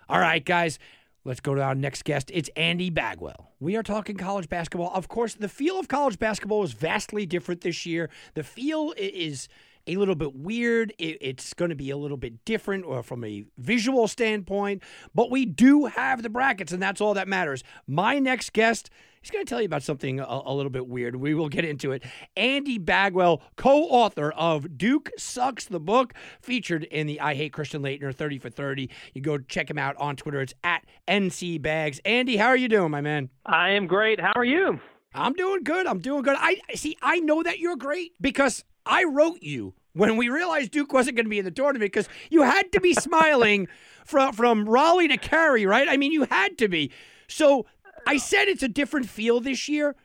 [0.09, 0.79] All right, guys.
[1.25, 2.33] Let's go to our next guest.
[2.35, 3.53] It's Andy Bagwell.
[3.61, 4.91] We are talking college basketball.
[4.93, 8.11] Of course, the feel of college basketball is vastly different this year.
[8.35, 9.47] The feel is
[9.87, 10.93] a little bit weird.
[10.99, 14.83] It- It's going to be a little bit different or from a visual standpoint,
[15.15, 17.63] but we do have the brackets, and that's all that matters.
[17.87, 18.91] My next guest,
[19.21, 21.17] he's going to tell you about something a, a little bit weird.
[21.17, 22.03] We will get into it.
[22.37, 27.83] Andy Bagwell, co author of Duke Sucks, the book, featured in the I Hate Christian
[27.83, 28.89] Laettner 30 for 30.
[29.15, 30.41] You go check him out on Twitter.
[30.41, 32.01] It's at NC Bags.
[32.05, 33.31] Andy, how are you doing, my man?
[33.47, 34.21] I am great.
[34.21, 34.81] How are you?
[35.15, 35.87] I'm doing good.
[35.87, 36.37] I'm doing good.
[36.39, 36.97] I see.
[37.03, 41.27] I know that you're great because I wrote you when we realized Duke wasn't going
[41.27, 43.69] to be in the tournament because you had to be smiling
[44.05, 45.89] from from Raleigh to Cary, right?
[45.89, 46.91] I mean, you had to be.
[47.29, 47.67] So
[48.07, 49.97] I said it's a different feel this year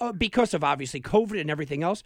[0.00, 2.02] uh, because of obviously COVID and everything else.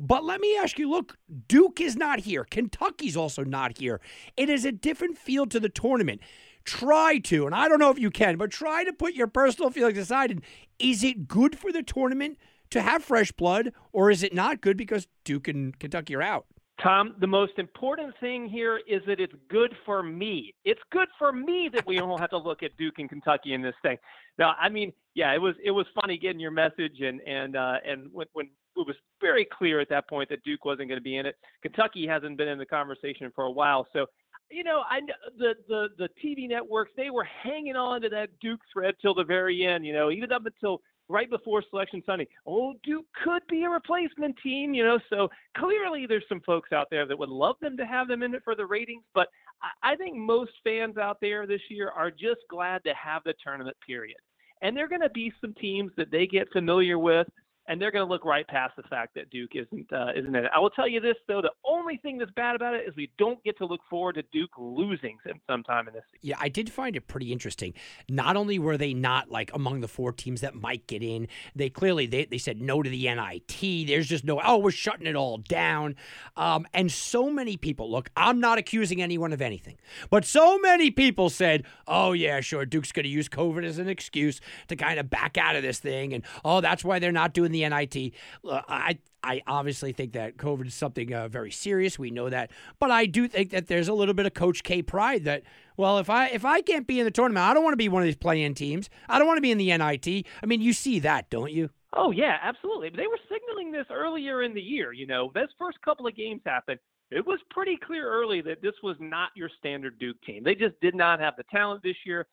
[0.00, 1.16] But let me ask you look,
[1.48, 2.44] Duke is not here.
[2.44, 4.00] Kentucky's also not here.
[4.36, 6.20] It is a different feel to the tournament.
[6.64, 9.70] Try to, and I don't know if you can, but try to put your personal
[9.70, 10.30] feelings aside.
[10.30, 10.42] And
[10.78, 12.38] is it good for the tournament
[12.70, 16.46] to have fresh blood, or is it not good because Duke and Kentucky are out?
[16.82, 20.54] Tom, the most important thing here is that it's good for me.
[20.64, 23.62] It's good for me that we don't have to look at Duke and Kentucky in
[23.62, 23.96] this thing.
[24.38, 27.78] Now, I mean, yeah, it was it was funny getting your message and and uh,
[27.84, 31.02] and when, when it was very clear at that point that Duke wasn't going to
[31.02, 31.34] be in it.
[31.62, 34.06] Kentucky hasn't been in the conversation for a while, so
[34.50, 35.00] you know, I
[35.36, 39.24] the the the TV networks they were hanging on to that Duke thread till the
[39.24, 39.84] very end.
[39.84, 42.28] You know, even up until right before Selection Sunday.
[42.46, 44.74] Oh, Duke could be a replacement team.
[44.74, 48.08] You know, so clearly there's some folks out there that would love them to have
[48.08, 49.28] them in it for the ratings, but
[49.62, 53.34] I, I think most fans out there this year are just glad to have the
[53.42, 53.76] tournament.
[53.86, 54.18] Period.
[54.62, 57.28] And there are going to be some teams that they get familiar with
[57.68, 60.44] and they're going to look right past the fact that Duke isn't uh, isn't in
[60.44, 60.50] it.
[60.54, 63.10] I will tell you this though: the only thing that's bad about it is we
[63.18, 66.30] don't get to look forward to Duke losing some- sometime in this season.
[66.30, 67.74] Yeah, I did find it pretty interesting.
[68.08, 71.68] Not only were they not like among the four teams that might get in, they
[71.68, 73.86] clearly they, they said no to the NIT.
[73.86, 75.94] There's just no oh we're shutting it all down.
[76.36, 78.10] Um, and so many people look.
[78.16, 79.76] I'm not accusing anyone of anything,
[80.10, 83.88] but so many people said, oh yeah, sure, Duke's going to use COVID as an
[83.88, 87.34] excuse to kind of back out of this thing, and oh that's why they're not
[87.34, 88.12] doing the NIT.
[88.44, 91.98] Uh, I I obviously think that COVID is something uh, very serious.
[91.98, 94.82] We know that, but I do think that there's a little bit of Coach K
[94.82, 95.42] pride that,
[95.76, 97.88] well, if I if I can't be in the tournament, I don't want to be
[97.88, 98.88] one of these play-in teams.
[99.08, 100.26] I don't want to be in the NIT.
[100.42, 101.70] I mean, you see that, don't you?
[101.94, 102.90] Oh yeah, absolutely.
[102.90, 104.92] They were signaling this earlier in the year.
[104.92, 106.78] You know, those first couple of games happened.
[107.10, 110.44] It was pretty clear early that this was not your standard Duke team.
[110.44, 112.26] They just did not have the talent this year.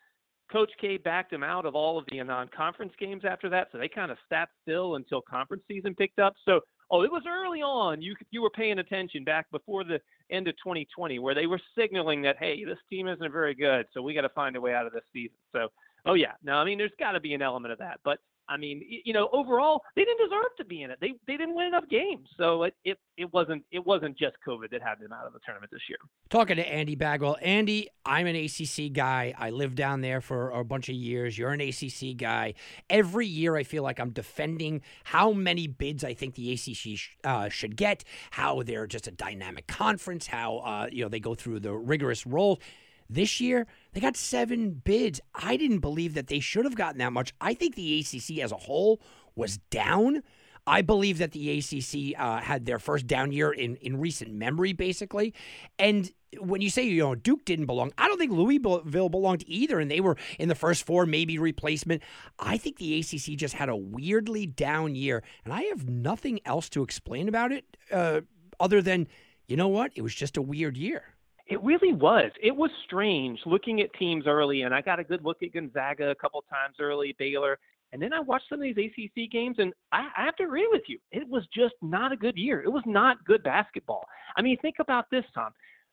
[0.51, 3.87] Coach K backed him out of all of the non-conference games after that, so they
[3.87, 6.33] kind of sat still until conference season picked up.
[6.45, 8.01] So, oh, it was early on.
[8.01, 9.99] You you were paying attention back before the
[10.31, 14.01] end of 2020, where they were signaling that hey, this team isn't very good, so
[14.01, 15.37] we got to find a way out of this season.
[15.51, 15.69] So,
[16.05, 18.57] oh yeah, no, I mean, there's got to be an element of that, but I
[18.57, 20.97] mean, you know, overall, they didn't deserve to be in it.
[21.01, 24.69] They they didn't win enough games, so it it, it wasn't it wasn't just COVID
[24.71, 25.97] that had them out of the tournament this year.
[26.29, 27.37] Talking to Andy Bagwell.
[27.41, 29.33] Andy, I'm an ACC guy.
[29.37, 31.37] I lived down there for a bunch of years.
[31.37, 32.53] You're an ACC guy.
[32.89, 37.15] Every year, I feel like I'm defending how many bids I think the ACC sh-
[37.23, 38.03] uh, should get.
[38.31, 40.27] How they're just a dynamic conference.
[40.27, 42.59] How uh, you know they go through the rigorous roles.
[43.07, 45.21] This year, they got seven bids.
[45.33, 47.33] I didn't believe that they should have gotten that much.
[47.39, 49.01] I think the ACC as a whole
[49.35, 50.21] was down.
[50.67, 54.73] I believe that the ACC uh, had their first down year in, in recent memory,
[54.73, 55.33] basically.
[55.79, 59.79] And when you say you know Duke didn't belong, I don't think Louisville belonged either,
[59.79, 62.03] and they were in the first four, maybe replacement.
[62.37, 66.67] I think the ACC just had a weirdly down year, and I have nothing else
[66.69, 68.21] to explain about it uh,
[68.59, 69.07] other than
[69.47, 71.14] you know what, it was just a weird year.
[71.47, 72.31] It really was.
[72.41, 76.09] It was strange looking at teams early, and I got a good look at Gonzaga
[76.09, 77.59] a couple times early, Baylor,
[77.91, 80.67] and then I watched some of these ACC games, and I, I have to agree
[80.71, 80.99] with you.
[81.11, 82.61] It was just not a good year.
[82.61, 84.05] It was not good basketball.
[84.35, 85.51] I mean, think about this, Tom.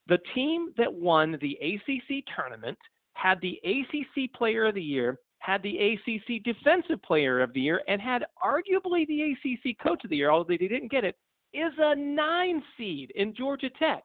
[0.09, 2.79] The team that won the ACC tournament
[3.13, 7.83] had the ACC Player of the Year, had the ACC Defensive Player of the Year,
[7.89, 11.17] and had arguably the ACC Coach of the Year, although they didn't get it,
[11.53, 14.03] is a nine seed in Georgia Tech.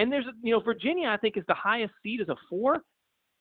[0.00, 2.78] And there's, you know, Virginia, I think, is the highest seed as a four.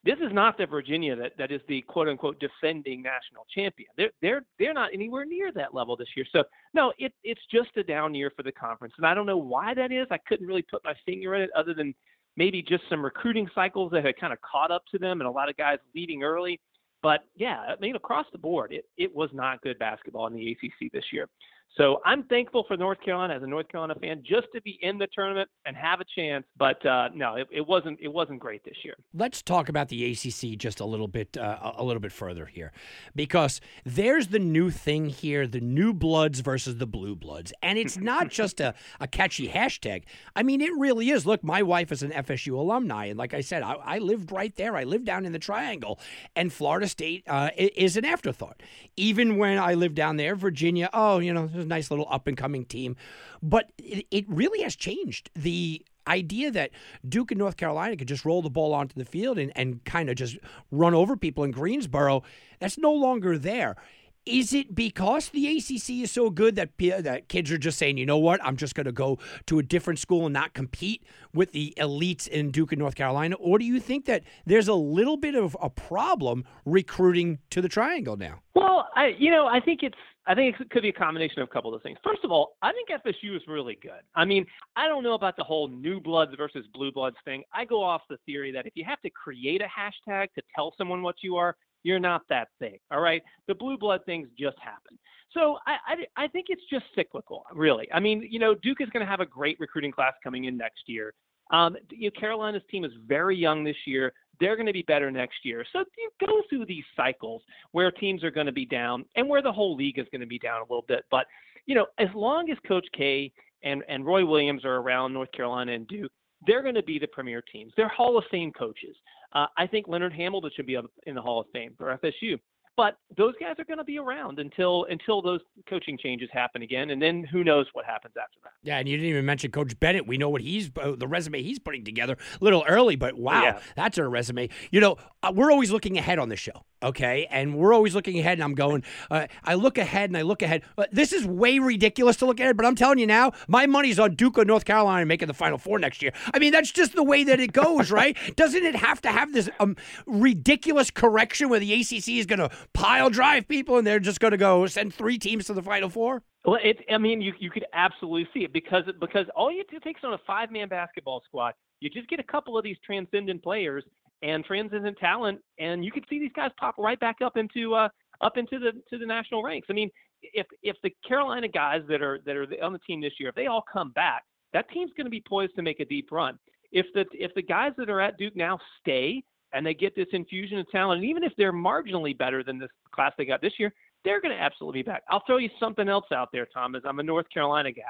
[0.03, 3.87] This is not the Virginia that, that is the quote unquote defending national champion.
[3.95, 6.25] They're they're they're not anywhere near that level this year.
[6.33, 6.43] So
[6.73, 9.73] no, it it's just a down year for the conference, and I don't know why
[9.73, 10.05] that is.
[10.11, 11.95] I couldn't really put my finger in it, other than
[12.35, 15.31] maybe just some recruiting cycles that had kind of caught up to them, and a
[15.31, 16.59] lot of guys leaving early.
[17.01, 20.51] But yeah, I mean across the board, it it was not good basketball in the
[20.51, 21.29] ACC this year.
[21.77, 24.97] So I'm thankful for North Carolina as a North Carolina fan just to be in
[24.97, 26.45] the tournament and have a chance.
[26.57, 28.95] But uh, no, it, it wasn't it wasn't great this year.
[29.13, 32.71] Let's talk about the ACC just a little bit uh, a little bit further here,
[33.15, 37.97] because there's the new thing here: the new bloods versus the blue bloods, and it's
[37.97, 40.03] not just a, a catchy hashtag.
[40.35, 41.25] I mean, it really is.
[41.25, 44.55] Look, my wife is an FSU alumni, and like I said, I, I lived right
[44.55, 44.75] there.
[44.75, 45.99] I lived down in the Triangle,
[46.35, 48.61] and Florida State uh, is an afterthought.
[48.97, 52.37] Even when I lived down there, Virginia, oh, you know, a nice little up and
[52.37, 52.95] coming team,
[53.41, 56.71] but it, it really has changed the idea that
[57.07, 60.09] Duke and North Carolina could just roll the ball onto the field and, and kind
[60.09, 60.37] of just
[60.71, 62.23] run over people in Greensboro,
[62.59, 63.77] that's no longer there.
[64.25, 68.05] Is it because the ACC is so good that, that kids are just saying, you
[68.05, 69.17] know what, I'm just going to go
[69.47, 73.35] to a different school and not compete with the elites in Duke and North Carolina?
[73.39, 77.69] Or do you think that there's a little bit of a problem recruiting to the
[77.69, 78.41] Triangle now?
[78.55, 79.95] Well, I, you know, I think it's
[80.27, 81.97] I think it could be a combination of a couple of things.
[82.03, 84.01] First of all, I think FSU is really good.
[84.15, 87.43] I mean, I don't know about the whole new bloods versus blue bloods thing.
[87.53, 90.73] I go off the theory that if you have to create a hashtag to tell
[90.77, 92.77] someone what you are, you're not that thing.
[92.91, 93.23] All right.
[93.47, 94.99] The blue blood things just happen.
[95.33, 95.77] So I,
[96.17, 97.87] I, I think it's just cyclical, really.
[97.93, 100.57] I mean, you know, Duke is going to have a great recruiting class coming in
[100.57, 101.13] next year.
[101.51, 104.13] Um, you know, Carolina's team is very young this year.
[104.39, 105.65] They're going to be better next year.
[105.71, 109.41] So you go through these cycles where teams are going to be down and where
[109.41, 111.05] the whole league is going to be down a little bit.
[111.11, 111.25] But,
[111.65, 113.31] you know, as long as Coach K
[113.63, 116.11] and, and Roy Williams are around North Carolina and Duke,
[116.47, 117.73] they're going to be the premier teams.
[117.75, 118.95] They're Hall of Fame coaches.
[119.33, 122.39] Uh, I think Leonard Hamilton should be in the Hall of Fame for FSU.
[122.79, 126.91] But those guys are going to be around until until those coaching changes happen again,
[126.91, 128.53] and then who knows what happens after that.
[128.63, 130.07] Yeah, and you didn't even mention Coach Bennett.
[130.07, 132.15] We know what he's uh, the resume he's putting together.
[132.39, 133.59] A little early, but wow, yeah.
[133.75, 134.47] that's a resume.
[134.71, 137.27] You know, uh, we're always looking ahead on the show okay?
[137.29, 140.41] And we're always looking ahead, and I'm going, uh, I look ahead and I look
[140.41, 140.63] ahead.
[140.91, 144.15] This is way ridiculous to look ahead, but I'm telling you now, my money's on
[144.15, 146.11] Duke of North Carolina making the Final Four next year.
[146.33, 148.17] I mean, that's just the way that it goes, right?
[148.35, 152.49] Doesn't it have to have this um, ridiculous correction where the ACC is going to
[152.73, 155.89] pile drive people and they're just going to go send three teams to the Final
[155.89, 156.23] Four?
[156.45, 159.81] Well, it, I mean, you you could absolutely see it because because all you have
[159.81, 161.53] takes on a five man basketball squad.
[161.81, 163.83] You just get a couple of these transcendent players,
[164.21, 167.89] and transcendent talent, and you could see these guys pop right back up into uh,
[168.21, 169.67] up into the to the national ranks.
[169.69, 169.89] I mean,
[170.21, 173.35] if if the Carolina guys that are that are on the team this year, if
[173.35, 176.37] they all come back, that team's going to be poised to make a deep run.
[176.71, 180.07] If the if the guys that are at Duke now stay and they get this
[180.13, 183.53] infusion of talent, and even if they're marginally better than this class they got this
[183.57, 183.73] year,
[184.05, 185.03] they're going to absolutely be back.
[185.09, 186.83] I'll throw you something else out there, Thomas.
[186.85, 187.81] I'm a North Carolina guy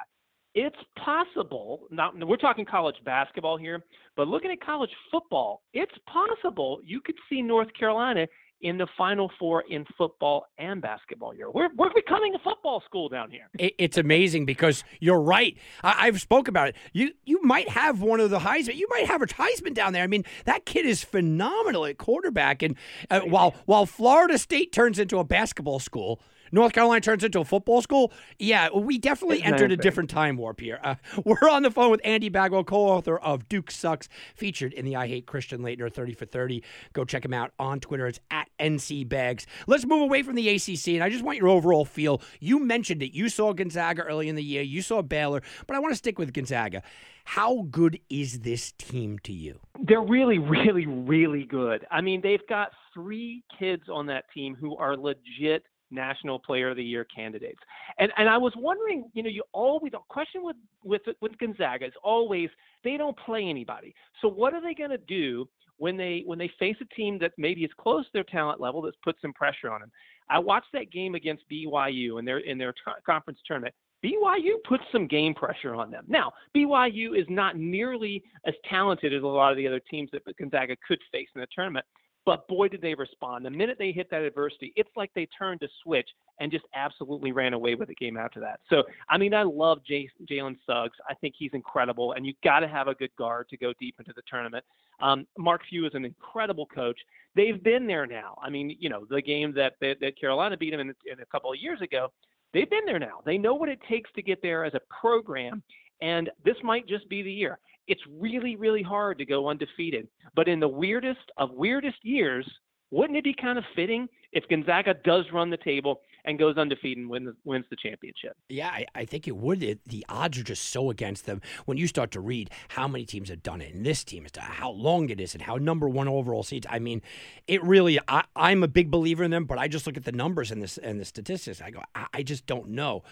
[0.56, 1.88] it's possible.
[1.92, 3.84] Not we're talking college basketball here,
[4.16, 8.28] but looking at college football, it's possible you could see North Carolina
[8.62, 11.50] in the Final Four in football and basketball here.
[11.50, 13.50] We're, we're becoming a football school down here.
[13.58, 15.58] It's amazing because you're right.
[15.84, 16.76] I, have spoke about it.
[16.92, 18.76] You you might have one of the Heisman.
[18.76, 20.04] You might have a Heisman down there.
[20.04, 22.62] I mean, that kid is phenomenal at quarterback.
[22.62, 22.76] And
[23.10, 27.46] uh, while while Florida State turns into a basketball school, North Carolina turns into a
[27.46, 30.80] football school, yeah, we definitely it's entered a different time warp here.
[30.84, 34.96] Uh, we're on the phone with Andy Bagwell, co-author of Duke Sucks, featured in the
[34.96, 36.64] I Hate Christian Laettner 30 for 30.
[36.94, 38.08] Go check him out on Twitter.
[38.08, 39.46] It's at NC Bags.
[39.68, 42.22] Let's move away from the ACC, and I just want your overall feel.
[42.40, 43.14] You mentioned it.
[43.14, 44.62] You saw Gonzaga early in the year.
[44.62, 46.84] You saw Baylor, but I want to stick with Gonzaga.
[47.26, 49.60] How good is this team to you?
[49.80, 51.86] They're really, really, really good.
[51.92, 56.78] I mean, they've got three kids on that team who are legit National Player of
[56.78, 57.60] the Year candidates.
[57.98, 61.86] And and I was wondering, you know, you always the question with with with Gonzaga
[61.86, 62.50] is always
[62.84, 63.94] they don't play anybody.
[64.22, 65.48] So what are they going to do
[65.78, 68.82] when they when they face a team that maybe is close to their talent level
[68.82, 69.92] that's put some pressure on them?
[70.30, 73.74] I watched that game against BYU in their in their t- conference tournament.
[74.04, 76.06] BYU puts some game pressure on them.
[76.08, 80.24] Now, BYU is not nearly as talented as a lot of the other teams that
[80.38, 81.86] Gonzaga could face in the tournament,
[82.30, 83.44] but boy, did they respond.
[83.44, 86.08] The minute they hit that adversity, it's like they turned a switch
[86.40, 88.60] and just absolutely ran away with the game after that.
[88.70, 90.96] So, I mean, I love Jalen Suggs.
[91.10, 93.96] I think he's incredible, and you've got to have a good guard to go deep
[93.98, 94.64] into the tournament.
[95.02, 97.00] Um, Mark Few is an incredible coach.
[97.36, 98.38] They've been there now.
[98.44, 101.26] I mean, you know, the game that that, that Carolina beat them in, in a
[101.32, 102.12] couple of years ago,
[102.54, 103.22] they've been there now.
[103.26, 105.64] They know what it takes to get there as a program,
[106.00, 107.58] and this might just be the year
[107.90, 110.08] it's really, really hard to go undefeated.
[110.36, 112.50] But in the weirdest of weirdest years,
[112.92, 117.00] wouldn't it be kind of fitting if Gonzaga does run the table and goes undefeated
[117.00, 118.38] and wins, wins the championship?
[118.48, 119.64] Yeah, I, I think it would.
[119.64, 123.06] It, the odds are just so against them when you start to read how many
[123.06, 126.08] teams have done it, and this team how long it is, and how number one
[126.08, 126.68] overall seeds.
[126.70, 127.02] I mean,
[127.48, 128.00] it really.
[128.08, 130.62] I, am a big believer in them, but I just look at the numbers and
[130.62, 131.62] this and the statistics.
[131.62, 133.04] I go, I, I just don't know.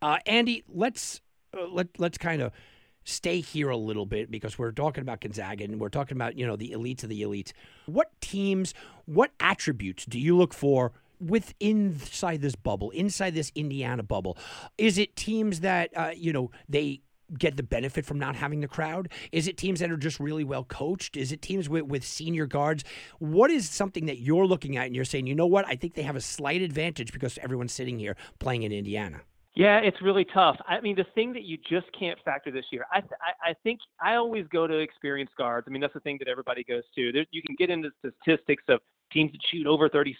[0.00, 1.20] Uh, Andy, let's
[1.56, 2.52] uh, let let's kind of
[3.04, 6.46] stay here a little bit because we're talking about Gonzaga and we're talking about you
[6.46, 7.52] know the elites of the elites.
[7.86, 8.74] What teams,
[9.06, 10.92] what attributes do you look for?
[11.20, 14.38] With inside this bubble, inside this Indiana bubble,
[14.78, 17.02] is it teams that uh, you know they
[17.38, 19.08] get the benefit from not having the crowd?
[19.32, 21.16] Is it teams that are just really well coached?
[21.16, 22.84] Is it teams with, with senior guards?
[23.18, 25.94] What is something that you're looking at and you're saying, you know what, I think
[25.94, 29.20] they have a slight advantage because everyone's sitting here playing in Indiana?
[29.54, 30.56] Yeah, it's really tough.
[30.68, 33.12] I mean, the thing that you just can't factor this year, I, th-
[33.44, 35.66] I, think I always go to experienced guards.
[35.68, 37.10] I mean, that's the thing that everybody goes to.
[37.10, 38.80] There, you can get into statistics of
[39.12, 40.14] teams that shoot over 36%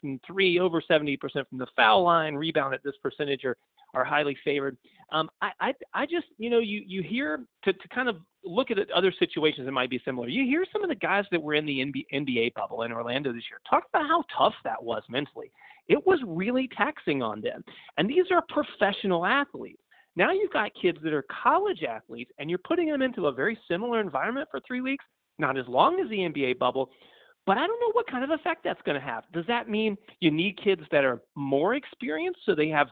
[0.00, 3.56] from three, over 70% from the foul line, rebound at this percentage are,
[3.94, 4.76] are highly favored.
[5.12, 8.72] Um, I, I, I just, you know, you, you hear to, to kind of look
[8.72, 10.28] at other situations that might be similar.
[10.28, 13.44] You hear some of the guys that were in the NBA bubble in Orlando this
[13.48, 15.52] year talk about how tough that was mentally.
[15.88, 17.64] It was really taxing on them.
[17.96, 19.80] And these are professional athletes.
[20.16, 23.58] Now you've got kids that are college athletes and you're putting them into a very
[23.68, 25.04] similar environment for three weeks,
[25.38, 26.90] not as long as the NBA bubble,
[27.46, 29.24] but I don't know what kind of effect that's going to have.
[29.32, 32.88] Does that mean you need kids that are more experienced so they have,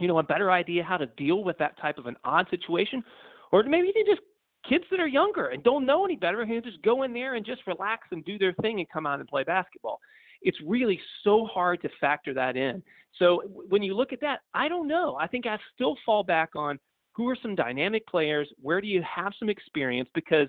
[0.00, 3.04] you know, a better idea how to deal with that type of an odd situation?
[3.52, 4.22] Or maybe you just
[4.68, 7.44] kids that are younger and don't know any better who just go in there and
[7.44, 10.00] just relax and do their thing and come out and play basketball.
[10.44, 12.82] It's really so hard to factor that in.
[13.18, 15.16] So when you look at that, I don't know.
[15.16, 16.78] I think I still fall back on
[17.12, 20.48] who are some dynamic players, where do you have some experience because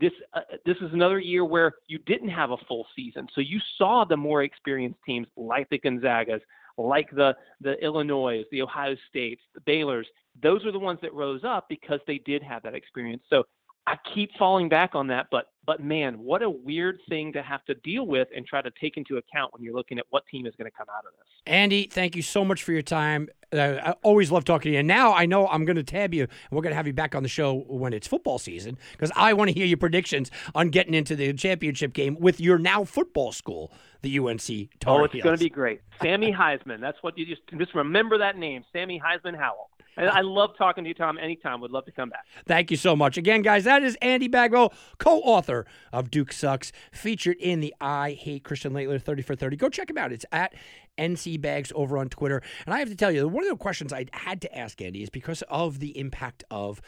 [0.00, 3.26] this uh, this is another year where you didn't have a full season.
[3.34, 6.40] So you saw the more experienced teams like the Gonzagas,
[6.76, 10.06] like the the Illinois, the Ohio States, the Baylor's.
[10.42, 13.22] Those are the ones that rose up because they did have that experience.
[13.30, 13.44] So
[13.86, 17.64] I keep falling back on that, but but man, what a weird thing to have
[17.64, 20.46] to deal with and try to take into account when you're looking at what team
[20.46, 21.26] is going to come out of this.
[21.44, 23.28] Andy, thank you so much for your time.
[23.52, 24.78] Uh, I always love talking to you.
[24.78, 26.92] And now I know I'm going to tab you, and we're going to have you
[26.92, 30.30] back on the show when it's football season because I want to hear your predictions
[30.54, 33.72] on getting into the championship game with your now football school,
[34.02, 34.40] the UNC
[34.78, 35.80] Tar Oh, it's going to be great.
[36.00, 36.80] Sammy Heisman.
[36.80, 39.70] That's what you just just remember that name, Sammy Heisman Howell.
[39.96, 41.18] I love talking to you, Tom.
[41.18, 42.26] Anytime, would love to come back.
[42.46, 43.16] Thank you so much.
[43.16, 48.12] Again, guys, that is Andy Bagwell, co author of Duke Sucks, featured in the I
[48.12, 49.56] Hate Christian Laettner 30 for 30.
[49.56, 50.12] Go check him out.
[50.12, 50.54] It's at
[50.98, 52.42] NC Bags over on Twitter.
[52.66, 55.02] And I have to tell you, one of the questions I had to ask Andy
[55.02, 56.80] is because of the impact of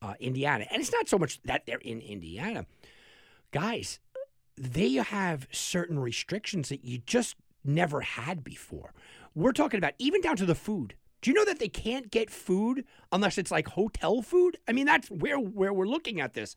[0.00, 0.66] uh, Indiana.
[0.70, 2.66] And it's not so much that they're in Indiana.
[3.52, 4.00] Guys,
[4.56, 8.92] they have certain restrictions that you just never had before.
[9.34, 10.94] We're talking about even down to the food.
[11.24, 14.58] Do you know that they can't get food unless it's like hotel food?
[14.68, 16.54] I mean, that's where where we're looking at this.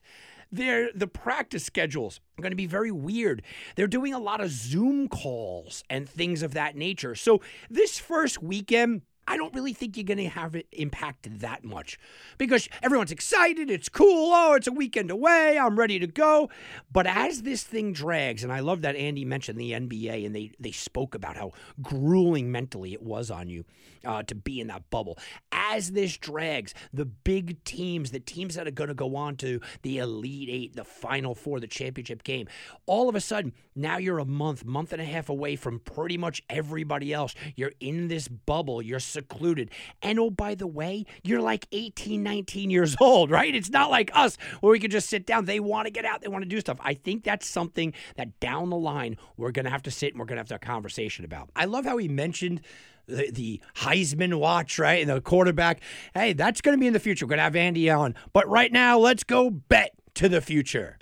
[0.52, 3.40] They're, the practice schedules are going to be very weird.
[3.76, 7.14] They're doing a lot of Zoom calls and things of that nature.
[7.14, 7.40] So
[7.70, 11.98] this first weekend, I don't really think you're going to have it impact that much
[12.38, 13.70] because everyone's excited.
[13.70, 14.32] It's cool.
[14.32, 15.58] Oh, it's a weekend away.
[15.58, 16.48] I'm ready to go.
[16.90, 20.52] But as this thing drags, and I love that Andy mentioned the NBA and they,
[20.58, 21.52] they spoke about how
[21.82, 23.64] grueling mentally it was on you
[24.04, 25.18] uh, to be in that bubble.
[25.52, 29.60] As this drags, the big teams, the teams that are going to go on to
[29.82, 32.48] the Elite Eight, the Final Four, the championship game,
[32.86, 36.16] all of a sudden, now you're a month, month and a half away from pretty
[36.16, 37.34] much everybody else.
[37.56, 38.80] You're in this bubble.
[38.80, 39.70] You're secluded.
[40.02, 43.54] And oh, by the way, you're like 18, 19 years old, right?
[43.54, 45.44] It's not like us where we can just sit down.
[45.44, 46.78] They want to get out, they want to do stuff.
[46.80, 50.20] I think that's something that down the line we're going to have to sit and
[50.20, 51.50] we're going to have to have a conversation about.
[51.56, 52.60] I love how he mentioned
[53.06, 55.00] the, the Heisman watch, right?
[55.00, 55.80] And the quarterback.
[56.14, 57.24] Hey, that's going to be in the future.
[57.26, 58.14] We're going to have Andy on.
[58.32, 60.98] But right now, let's go bet to the future.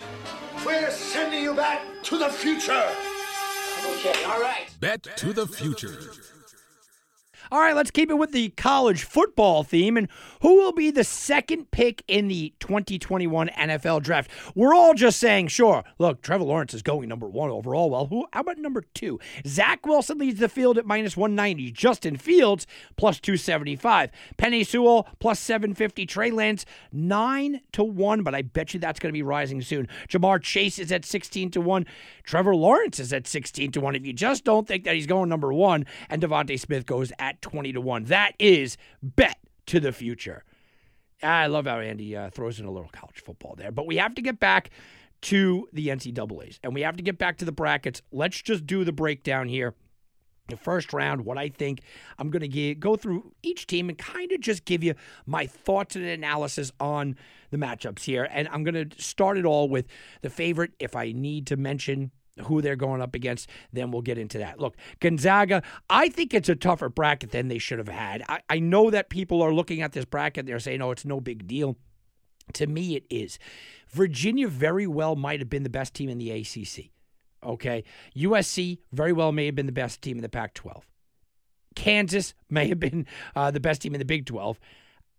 [0.65, 2.87] We're sending you back to the future.
[3.97, 4.67] Okay, all right.
[4.79, 6.11] Bet to the future.
[7.51, 9.95] All right, let's keep it with the college football theme.
[9.95, 10.09] And
[10.41, 14.29] who will be the second pick in the 2021 NFL draft?
[14.53, 17.89] We're all just saying, sure, look, Trevor Lawrence is going number one overall.
[17.89, 18.27] Well, who?
[18.33, 19.19] How about number two?
[19.45, 21.71] Zach Wilson leads the field at minus 190.
[21.71, 22.67] Justin Fields
[22.97, 24.11] plus 275.
[24.37, 26.05] Penei Sewell plus 750.
[26.05, 29.87] Trey Lance 9 to 1, but I bet you that's going to be rising soon.
[30.09, 31.85] Ja'Marr Chase is at 16 to 1.
[32.23, 33.95] Trevor Lawrence is at 16 to 1.
[33.95, 37.36] If you just don't think that he's going number one, and DeVonta Smith goes at
[37.41, 38.05] 20 to 1.
[38.05, 40.43] That is bet to the future.
[41.23, 43.71] I love how Andy uh, throws in a little college football there.
[43.71, 44.69] But we have to get back
[45.23, 48.01] to the NCAAs and we have to get back to the brackets.
[48.11, 49.73] Let's just do the breakdown here.
[50.49, 51.81] The first round, what I think,
[52.17, 54.93] I'm going to go through each team and kind of just give you
[55.25, 57.17] my thoughts and analysis on
[57.49, 58.29] the matchups here.
[58.31, 59.87] And I'm going to start it all with
[60.21, 62.11] the favorite, if I need to mention
[62.45, 64.59] who they're going up against, then we'll get into that.
[64.59, 68.23] Look, Gonzaga, I think it's a tougher bracket than they should have had.
[68.27, 71.05] I, I know that people are looking at this bracket, and they're saying, oh, it's
[71.05, 71.77] no big deal.
[72.53, 73.39] To me, it is.
[73.89, 76.91] Virginia very well might have been the best team in the ACC.
[77.43, 77.83] Okay.
[78.15, 80.85] USC very well may have been the best team in the Pac 12.
[81.75, 84.59] Kansas may have been uh, the best team in the Big 12.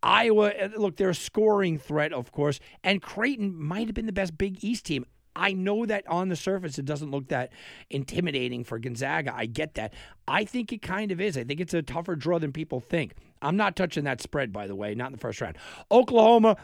[0.03, 4.13] Iowa, uh, look, they're a scoring threat, of course, and Creighton might have been the
[4.13, 5.05] best Big East team.
[5.39, 7.53] I know that on the surface it doesn't look that
[7.91, 9.35] intimidating for Gonzaga.
[9.35, 9.95] I get that.
[10.27, 11.39] I think it kind of is.
[11.39, 13.15] I think it's a tougher draw than people think.
[13.41, 15.57] I'm not touching that spread, by the way, not in the first round.
[15.91, 16.57] Oklahoma,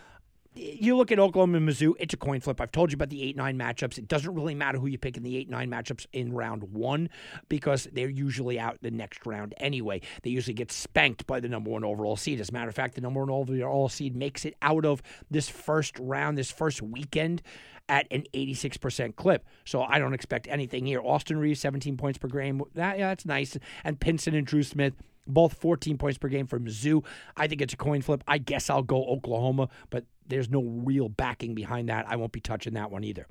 [0.55, 2.61] you look at Oklahoma and Mizzou, it's a coin flip.
[2.61, 3.99] I've told you about the 8 9 matchups.
[3.99, 7.09] It doesn't really matter who you pick in the 8 9 matchups in round one
[7.49, 10.01] because they're usually out the next round anyway.
[10.23, 12.41] They usually get spanked by the number one overall seed.
[12.41, 15.49] As a matter of fact, the number one overall seed makes it out of this
[15.49, 17.43] first round, this first weekend
[17.89, 19.45] at an 86% clip.
[19.65, 21.01] So I don't expect anything here.
[21.03, 22.63] Austin Reaves, 17 points per game.
[22.75, 23.57] That, yeah, that's nice.
[23.83, 24.95] And Pinson and Dru Smith
[25.27, 27.05] both 14 points per game for Mizzou.
[27.37, 28.23] I think it's a coin flip.
[28.27, 32.07] I guess I'll go Oklahoma, but there's no real backing behind that.
[32.09, 33.27] I won't be touching that one either.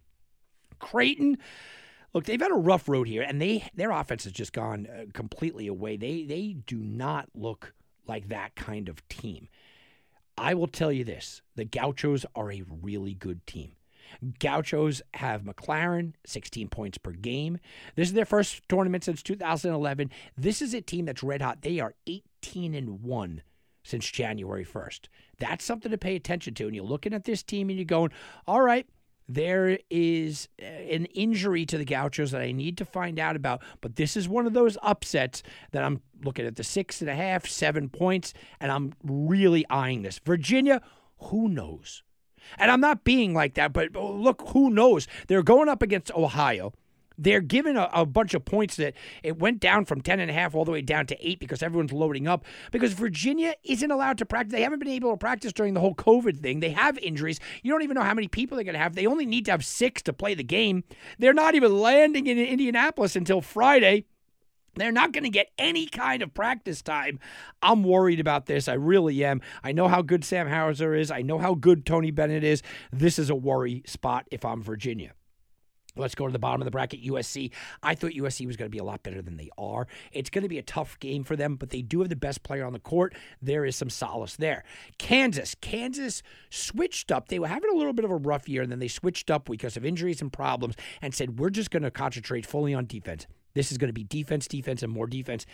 [0.80, 1.38] Creighton,
[2.14, 5.06] look, they've had a rough road here, and they their offense has just gone uh,
[5.14, 5.98] completely away.
[5.98, 7.74] They they do not look
[8.08, 9.48] like that kind of team.
[10.38, 13.74] I will tell you this: the Gauchos are a really good team.
[14.40, 17.60] Gauchos have McLaren, 16 points per game.
[17.96, 20.12] This is their first tournament since 2011.
[20.38, 21.62] This is a team that's red hot.
[21.62, 23.42] They are 18 and 1
[23.84, 25.08] since January 1st.
[25.40, 26.66] That's something to pay attention to.
[26.66, 28.12] And you're looking at this team and you're going,
[28.48, 28.88] all right,
[29.28, 33.62] there is uh, an injury to the Gauchos that I need to find out about.
[33.82, 37.16] But this is one of those upsets that I'm looking at the six and a
[37.16, 40.20] half, seven points, and I'm really eyeing this.
[40.20, 40.82] Virginia,
[41.18, 42.04] who knows?
[42.58, 45.08] And I'm not being like that, but oh, look, who knows?
[45.28, 46.74] They're going up against Ohio.
[47.18, 50.34] They're given a, a, bunch of points that it went down from 10 and a
[50.34, 52.46] half all the way down to eight because everyone's loading up.
[52.72, 54.54] Because Virginia isn't allowed to practice.
[54.54, 56.60] They haven't been able to practice during the whole COVID thing.
[56.60, 57.40] They have injuries.
[57.62, 58.96] You don't even know how many people they're going to have.
[58.96, 60.84] They only need to have six to play the game.
[61.20, 64.06] They're not even landing in Indianapolis until Friday.
[64.76, 67.20] They're not going to get any kind of practice time.
[67.62, 68.68] I'm worried about this.
[68.68, 69.42] I really am.
[69.64, 71.12] I know how good Sam Hauser is.
[71.12, 72.62] I know how good Tony Bennett is.
[72.92, 75.14] This is a worry spot if I'm Virginia.
[75.96, 77.52] Let's go to the bottom of the bracket, USC.
[77.84, 79.88] I thought USC was going to be a lot better than they are.
[80.12, 82.42] It's going to be a tough game for them, but they do have the best
[82.42, 83.14] player on the court.
[83.44, 84.64] There is some solace there.
[84.98, 85.56] Kansas.
[85.62, 87.28] Kansas switched up.
[87.28, 89.46] They were having a little bit of a rough year, and then they switched up
[89.46, 93.28] because of injuries and problems and said, we're just going to concentrate fully on defense.
[93.56, 95.46] This is going to be defense, defense, and more defense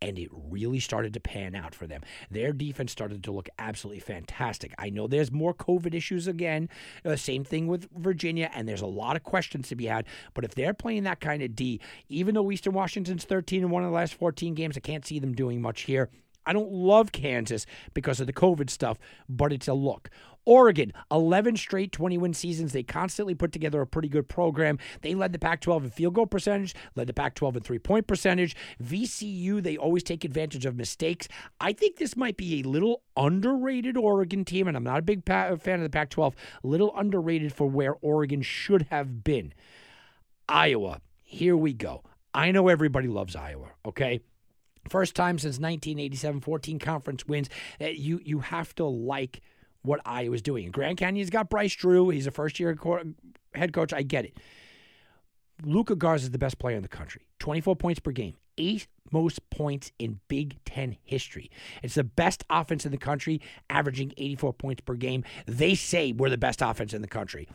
[0.00, 2.02] and it really started to pan out for them.
[2.30, 4.72] Their defense started to look absolutely fantastic.
[4.78, 6.68] I know there's more COVID issues again,
[7.04, 10.06] uh, same thing with Virginia, and there's a lot of questions to be had.
[10.34, 13.82] But if they're playing that kind of D, even though Eastern Washington's 13 in one
[13.82, 16.10] of the last 14 games, I can't see them doing much here.
[16.48, 20.08] I don't love Kansas because of the COVID stuff, but it's a look.
[20.46, 22.72] Oregon, 11 straight 20 win seasons.
[22.72, 24.78] They constantly put together a pretty good program.
[25.02, 27.78] They led the Pac 12 in field goal percentage, led the Pac 12 in three
[27.78, 28.56] point percentage.
[28.82, 31.28] VCU, they always take advantage of mistakes.
[31.60, 35.28] I think this might be a little underrated Oregon team, and I'm not a big
[35.28, 36.34] uh, fan of the Pac 12,
[36.64, 39.52] a little underrated for where Oregon should have been.
[40.48, 42.04] Iowa, here we go.
[42.32, 44.20] I know everybody loves Iowa, okay?
[44.88, 47.48] First time since 1987, 14 conference wins.
[47.80, 49.40] You you have to like
[49.82, 50.70] what Iowa's doing.
[50.70, 52.10] Grand Canyon's got Bryce Drew.
[52.10, 52.76] He's a first year
[53.54, 53.92] head coach.
[53.92, 54.36] I get it.
[55.64, 57.26] Luka Garza is the best player in the country.
[57.40, 61.50] 24 points per game, eighth most points in Big Ten history.
[61.82, 65.24] It's the best offense in the country, averaging 84 points per game.
[65.46, 67.48] They say we're the best offense in the country.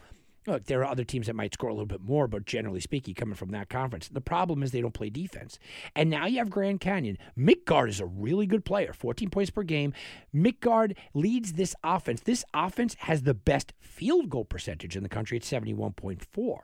[0.45, 3.15] Look, there are other teams that might score a little bit more, but generally speaking,
[3.15, 5.57] coming from that conference, the problem is they don't play defense.
[5.95, 7.17] And now you have Grand Canyon.
[7.37, 9.93] Midtgaard is a really good player, 14 points per game.
[10.35, 12.21] Midtgaard leads this offense.
[12.21, 16.57] This offense has the best field goal percentage in the country at 71.4.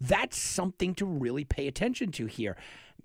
[0.00, 2.56] That's something to really pay attention to here.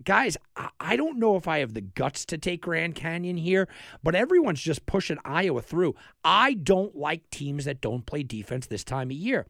[0.03, 0.37] Guys,
[0.79, 3.67] I don't know if I have the guts to take Grand Canyon here,
[4.01, 5.95] but everyone's just pushing Iowa through.
[6.23, 9.47] I don't like teams that don't play defense this time of year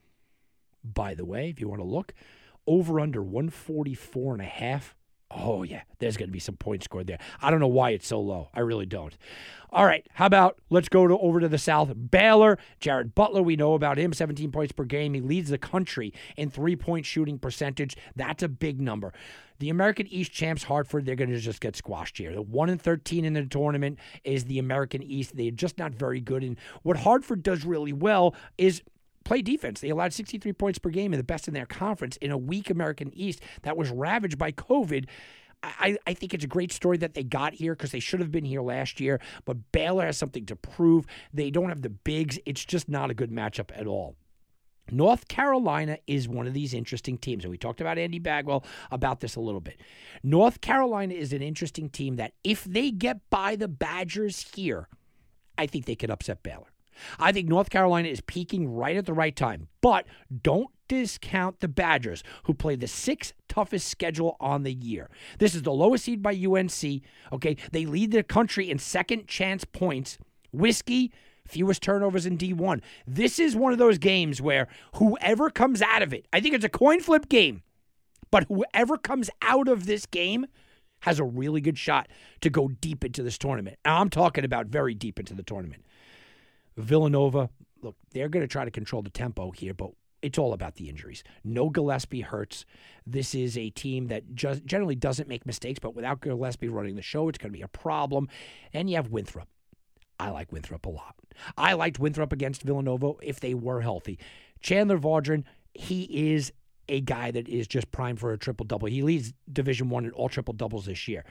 [0.83, 2.13] by the way, if you want to look.
[2.67, 4.95] Over under 144 and a half.
[5.33, 7.19] Oh, yeah, there's going to be some points scored there.
[7.41, 8.49] I don't know why it's so low.
[8.53, 9.17] I really don't.
[9.71, 11.93] All right, how about let's go to over to the south.
[12.11, 15.13] Baylor, Jared Butler, we know about him, 17 points per game.
[15.13, 17.95] He leads the country in three point shooting percentage.
[18.15, 19.13] That's a big number.
[19.59, 22.33] The American East champs, Hartford, they're going to just get squashed here.
[22.33, 25.37] The 1 and 13 in the tournament is the American East.
[25.37, 26.43] They're just not very good.
[26.43, 28.81] And what Hartford does really well is
[29.23, 29.79] play defense.
[29.79, 32.69] They allowed 63 points per game and the best in their conference in a weak
[32.69, 35.07] American East that was ravaged by COVID.
[35.63, 38.31] I, I think it's a great story that they got here because they should have
[38.31, 39.21] been here last year.
[39.45, 41.05] But Baylor has something to prove.
[41.33, 42.39] They don't have the bigs.
[42.45, 44.15] It's just not a good matchup at all.
[44.89, 47.43] North Carolina is one of these interesting teams.
[47.43, 49.79] And we talked about Andy Bagwell about this a little bit.
[50.23, 54.89] North Carolina is an interesting team that if they get by the Badgers here,
[55.57, 56.70] I think they could upset Baylor.
[57.19, 59.67] I think North Carolina is peaking right at the right time.
[59.81, 60.05] But
[60.41, 65.09] don't discount the Badgers, who play the sixth toughest schedule on the year.
[65.39, 67.01] This is the lowest seed by UNC.
[67.31, 67.57] Okay.
[67.71, 70.17] They lead the country in second chance points.
[70.51, 71.13] Whiskey,
[71.47, 72.81] fewest turnovers in D1.
[73.07, 76.65] This is one of those games where whoever comes out of it, I think it's
[76.65, 77.63] a coin flip game,
[78.31, 80.45] but whoever comes out of this game
[81.01, 82.07] has a really good shot
[82.41, 83.77] to go deep into this tournament.
[83.83, 85.83] And I'm talking about very deep into the tournament.
[86.77, 87.49] Villanova,
[87.81, 89.91] look, they're going to try to control the tempo here, but
[90.21, 91.23] it's all about the injuries.
[91.43, 92.65] No Gillespie hurts.
[93.05, 97.01] This is a team that just generally doesn't make mistakes, but without Gillespie running the
[97.01, 98.27] show, it's going to be a problem.
[98.73, 99.47] And you have Winthrop.
[100.19, 101.15] I like Winthrop a lot.
[101.57, 104.19] I liked Winthrop against Villanova if they were healthy.
[104.61, 105.43] Chandler Vaudrin,
[105.73, 106.03] he
[106.33, 106.53] is
[106.87, 108.87] a guy that is just primed for a triple double.
[108.87, 111.25] He leads Division One in all triple doubles this year.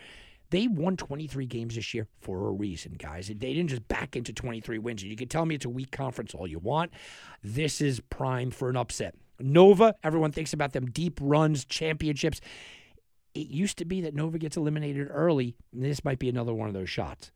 [0.51, 3.29] They won 23 games this year for a reason, guys.
[3.29, 5.03] They didn't just back into 23 wins.
[5.03, 6.93] And you can tell me it's a weak conference all you want.
[7.43, 9.15] This is prime for an upset.
[9.39, 12.41] Nova, everyone thinks about them deep runs, championships.
[13.35, 15.55] It used to be that Nova gets eliminated early.
[15.73, 17.31] This might be another one of those shots.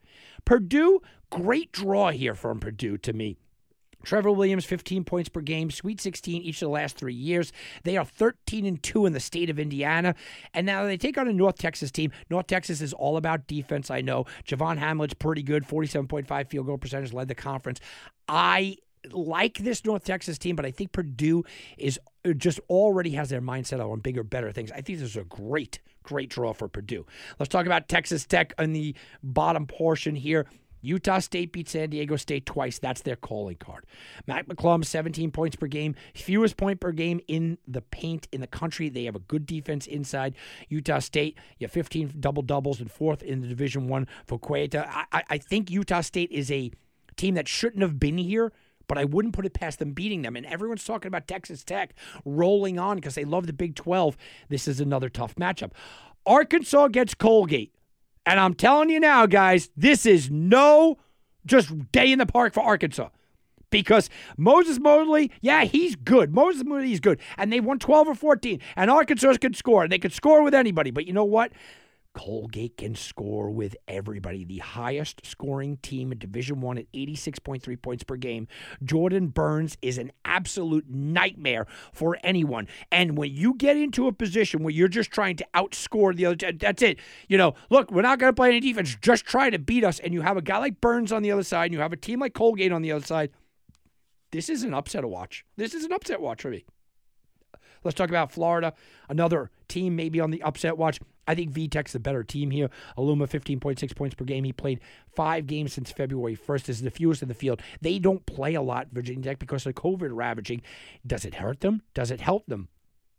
[0.44, 1.00] Purdue,
[1.30, 3.38] great draw here from Purdue to me.
[4.04, 7.52] Trevor Williams, 15 points per game, Sweet 16 each of the last three years.
[7.82, 10.14] They are 13 and 2 in the state of Indiana.
[10.52, 12.12] And now they take on a North Texas team.
[12.30, 14.24] North Texas is all about defense, I know.
[14.46, 17.80] Javion Hamlet's pretty good, 47.5 field goal percentage, led the conference.
[18.28, 18.76] I
[19.12, 21.44] like this North Texas team, but I think Purdue
[21.76, 21.98] is
[22.36, 24.72] just already has their mindset on bigger, better things.
[24.72, 27.04] I think this is a great, great draw for Purdue.
[27.38, 30.46] Let's talk about Texas Tech in the bottom portion here.
[30.84, 32.78] Utah State beat San Diego State twice.
[32.78, 33.86] That's their calling card.
[34.26, 38.46] Mac McClung, 17 points per game, fewest point per game in the paint in the
[38.46, 38.88] country.
[38.88, 40.34] They have a good defense inside.
[40.68, 44.86] Utah State, you have 15 double doubles and fourth in the Division One for Queta.
[45.12, 46.70] I, I think Utah State is a
[47.16, 48.52] team that shouldn't have been here
[48.86, 50.36] but I wouldn't put it past them beating them.
[50.36, 54.14] And everyone's talking about Texas Tech rolling on because they love the Big 12.
[54.50, 55.72] This is another tough matchup.
[56.26, 57.74] Arkansas gets Colgate.
[58.26, 60.98] And I'm telling you now, guys, this is no
[61.46, 63.08] just day in the park for Arkansas.
[63.70, 66.32] Because Moses Moody, yeah, he's good.
[66.32, 67.18] Moses Moody is good.
[67.36, 68.60] And they won 12 or 14.
[68.76, 69.82] And Arkansas could score.
[69.82, 70.92] And they could score with anybody.
[70.92, 71.52] But you know what?
[72.14, 74.44] Colgate can score with everybody.
[74.44, 78.48] The highest scoring team in Division One at 86.3 points per game.
[78.82, 82.68] Jordan Burns is an absolute nightmare for anyone.
[82.90, 86.52] And when you get into a position where you're just trying to outscore the other,
[86.52, 86.98] that's it.
[87.28, 88.96] You know, look, we're not going to play any defense.
[89.00, 89.98] Just try to beat us.
[89.98, 91.96] And you have a guy like Burns on the other side, and you have a
[91.96, 93.30] team like Colgate on the other side.
[94.30, 95.44] This is an upset to watch.
[95.56, 96.64] This is an upset watch for me.
[97.84, 98.72] Let's talk about Florida,
[99.08, 100.98] another team maybe on the upset watch.
[101.26, 102.70] I think VTech's the better team here.
[102.98, 104.44] Aluma, 15.6 points per game.
[104.44, 104.80] He played
[105.14, 106.64] five games since February 1st.
[106.64, 107.62] This is the fewest in the field.
[107.80, 110.62] They don't play a lot, Virginia Tech, because of COVID ravaging.
[111.06, 111.82] Does it hurt them?
[111.94, 112.68] Does it help them?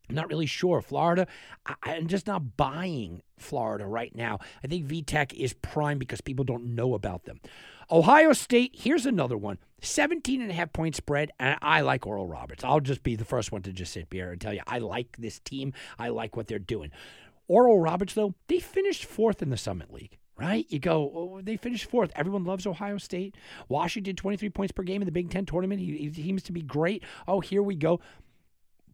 [0.10, 0.82] I'm not really sure.
[0.82, 1.28] Florida,
[1.66, 4.40] I, am just not buying Florida right now.
[4.64, 7.40] I think VTech is prime because people don't know about them.
[7.92, 11.32] Ohio State, here's another one 17 and a half point spread.
[11.40, 12.64] And I like Oral Roberts.
[12.64, 15.18] I'll just be the first one to just sit here and tell you I like
[15.18, 15.74] this team.
[16.00, 16.92] I like what they're doing.
[17.48, 20.66] Oral Roberts, though, they finished fourth in the Summit League right?
[20.70, 22.12] You go, oh, they finished fourth.
[22.16, 23.36] Everyone loves Ohio State.
[23.70, 25.80] Washington, 23 points per game in the Big Ten tournament.
[25.80, 27.04] He, he, seems to be great.
[27.28, 28.00] Oh, here we go.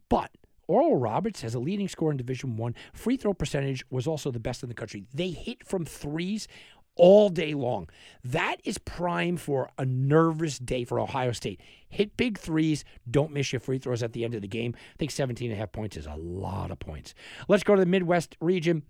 [0.08, 0.30] But
[0.72, 2.74] Oral Roberts has a leading score in Division One.
[2.94, 5.04] Free throw percentage was also the best in the country.
[5.12, 6.48] They hit from threes
[6.96, 7.90] all day long.
[8.24, 11.60] That is prime for a nervous day for Ohio State.
[11.90, 12.86] Hit big threes.
[13.10, 14.74] Don't miss your free throws at the end of the game.
[14.94, 17.12] I think 17 and a half points is a lot of points.
[17.48, 18.82] Let's go to the Midwest region.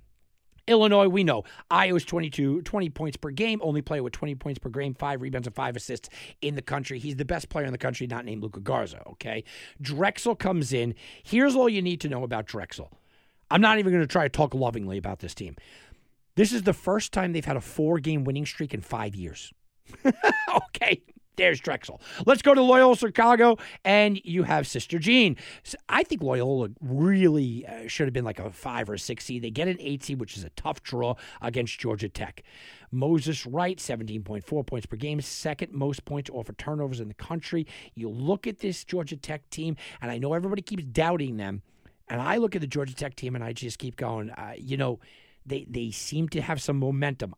[0.67, 4.69] Illinois, we know Iowa's 22, 20 points per game, only player with 20 points per
[4.69, 6.09] game, five rebounds and five assists
[6.41, 6.99] in the country.
[6.99, 9.45] He's the best player in the country, not named Luka Garza, okay?
[9.81, 10.95] Drexel comes in.
[11.23, 12.93] Here's all you need to know about Drexel.
[13.51, 15.57] I'm not even going to try to talk lovingly about this team.
[16.37, 19.53] This is the first time they've had a four game winning streak in five years.
[20.05, 21.03] okay.
[21.37, 21.99] There's Drexel.
[22.27, 23.57] Let's go to Loyola Chicago,
[23.87, 25.37] and you have Sister Jean.
[25.89, 29.43] I think Loyola really uh, should have been like a five or six seed.
[29.43, 32.43] They get an eight seed, which is a tough draw against Georgia Tech.
[32.91, 37.67] Moses Wright, 17.4 points per game, second most points off of turnovers in the country.
[37.95, 41.63] You look at this Georgia Tech team, and I know everybody keeps doubting them.
[42.09, 44.29] And I look at the Georgia Tech team, and I just keep going.
[44.31, 45.01] Uh, you know,
[45.47, 47.35] they they seem to have some momentum.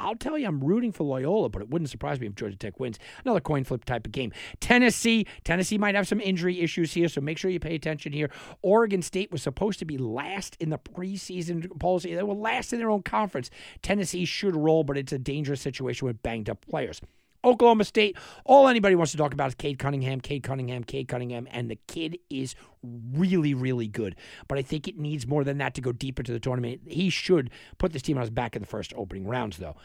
[0.00, 2.80] I'll tell you, I'm rooting for Loyola, but it wouldn't surprise me if Georgia Tech
[2.80, 2.98] wins.
[3.24, 4.32] Another coin flip type of game.
[4.60, 8.30] Tennessee, Tennessee might have some injury issues here, so make sure you pay attention here.
[8.62, 12.02] Oregon State was supposed to be last in the preseason polls.
[12.02, 13.48] They were last in their own conference.
[13.82, 17.00] Tennessee should roll, but it's a dangerous situation with banged up players.
[17.44, 21.48] Oklahoma State, all anybody wants to talk about is Cade Cunningham, Cade Cunningham, Cade Cunningham,
[21.50, 24.16] and the kid is really, really good.
[24.48, 26.82] But I think it needs more than that to go deeper to the tournament.
[26.86, 29.76] He should put this team on his back in the first opening rounds, though.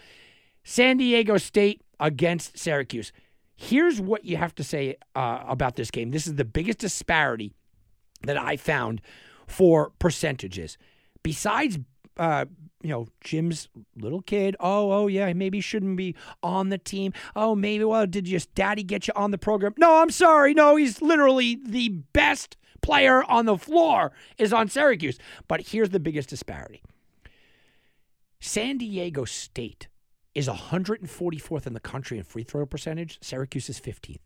[0.64, 3.12] San Diego State against Syracuse.
[3.56, 6.12] Here's what you have to say uh, about this game.
[6.12, 7.54] This is the biggest disparity
[8.24, 9.02] that I found
[9.48, 10.78] for percentages.
[11.24, 11.80] Besides
[12.18, 12.46] uh,
[12.82, 14.56] you know, Jim's little kid.
[14.60, 17.14] Oh, oh yeah, maybe shouldn't be on the team.
[17.36, 19.74] Oh, maybe well, did just daddy get you on the program?
[19.78, 20.54] No, I'm sorry.
[20.54, 25.18] No, he's literally the best player on the floor is on Syracuse.
[25.48, 26.82] But here's the biggest disparity.
[28.40, 29.88] San Diego State
[30.36, 33.18] is 144th in the country in free throw percentage.
[33.22, 34.20] Syracuse is 15th.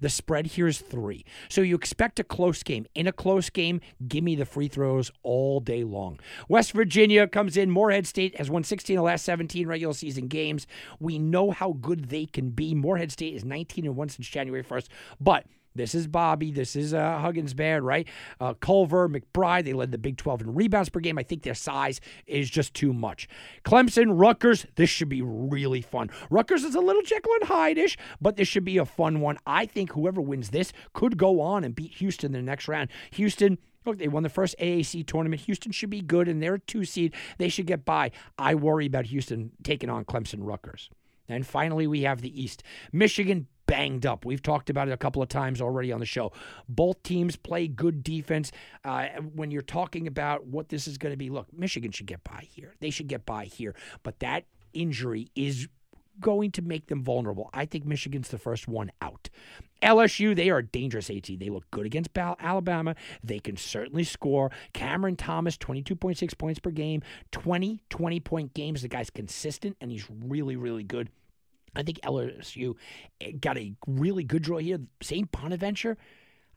[0.00, 1.24] The spread here is three.
[1.48, 2.86] So you expect a close game.
[2.94, 6.18] In a close game, give me the free throws all day long.
[6.48, 7.70] West Virginia comes in.
[7.70, 10.66] Morehead State has won 16 of the last 17 regular season games.
[10.98, 12.74] We know how good they can be.
[12.74, 14.88] Morehead State is 19 and 1 since January 1st.
[15.20, 15.44] But
[15.78, 16.50] this is Bobby.
[16.50, 18.06] This is uh, Huggins band, right?
[18.40, 21.18] Uh, Culver, McBride, they led the Big 12 in rebounds per game.
[21.18, 23.28] I think their size is just too much.
[23.64, 26.10] Clemson, Rutgers, this should be really fun.
[26.30, 29.38] Rutgers is a little Jekyll and Hyde ish, but this should be a fun one.
[29.46, 32.90] I think whoever wins this could go on and beat Houston in the next round.
[33.12, 35.42] Houston, Look, they won the first AAC tournament.
[35.42, 37.14] Houston should be good, and they're a two seed.
[37.38, 38.10] They should get by.
[38.36, 40.90] I worry about Houston taking on Clemson Rutgers.
[41.26, 42.62] And finally, we have the East.
[42.92, 44.24] Michigan banged up.
[44.24, 46.32] We've talked about it a couple of times already on the show.
[46.68, 48.50] Both teams play good defense.
[48.84, 52.24] Uh, when you're talking about what this is going to be, look, Michigan should get
[52.24, 52.74] by here.
[52.80, 53.76] They should get by here.
[54.02, 55.68] But that injury is
[56.20, 57.50] going to make them vulnerable.
[57.52, 59.28] I think Michigan's the first one out.
[59.82, 61.28] LSU, they are a dangerous AT.
[61.38, 62.96] They look good against Alabama.
[63.22, 64.50] They can certainly score.
[64.72, 68.82] Cameron Thomas, 22.6 points per game, 20 20 point games.
[68.82, 71.10] The guy's consistent and he's really, really good.
[71.78, 72.74] I think LSU
[73.20, 74.80] eh, got a really good draw here.
[75.00, 75.30] St.
[75.30, 75.96] Bonaventure,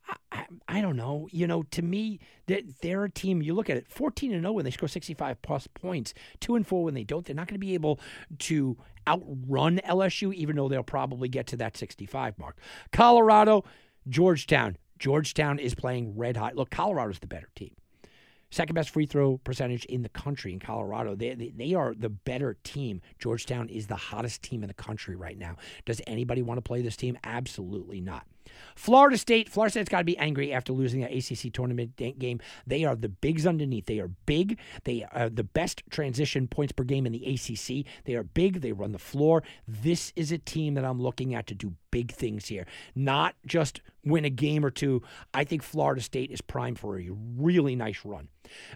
[0.10, 1.28] I, I, I, don't know.
[1.32, 3.42] You know, to me, they're, they're, a team.
[3.42, 6.56] You look at it, fourteen and zero when they score sixty five plus points, two
[6.56, 7.26] and four when they don't.
[7.26, 8.00] They're not going to be able
[8.40, 12.58] to outrun LSU, even though they'll probably get to that sixty five mark.
[12.92, 13.64] Colorado,
[14.10, 14.78] Georgetown.
[14.98, 16.56] Georgetown is playing red hot.
[16.56, 17.72] Look, Colorado's the better team
[18.52, 21.16] second best free throw percentage in the country in Colorado.
[21.16, 23.02] They, they, they are the better team.
[23.20, 25.56] Georgetown is the hottest team in the country right now.
[25.86, 27.18] Does anybody want to play this team?
[27.24, 28.26] Absolutely not.
[28.76, 32.40] Florida State, Florida State's got to be angry after losing that ACC tournament game.
[32.66, 33.86] They are the bigs underneath.
[33.86, 34.60] They are big.
[34.84, 37.86] They are the best transition points per game in the ACC.
[38.06, 38.62] They are big.
[38.62, 39.44] They run the floor.
[39.68, 43.82] This is a team that I'm looking at to do big things here, not just
[44.04, 45.04] win a game or two.
[45.34, 48.30] I think Florida State is primed for a really nice run.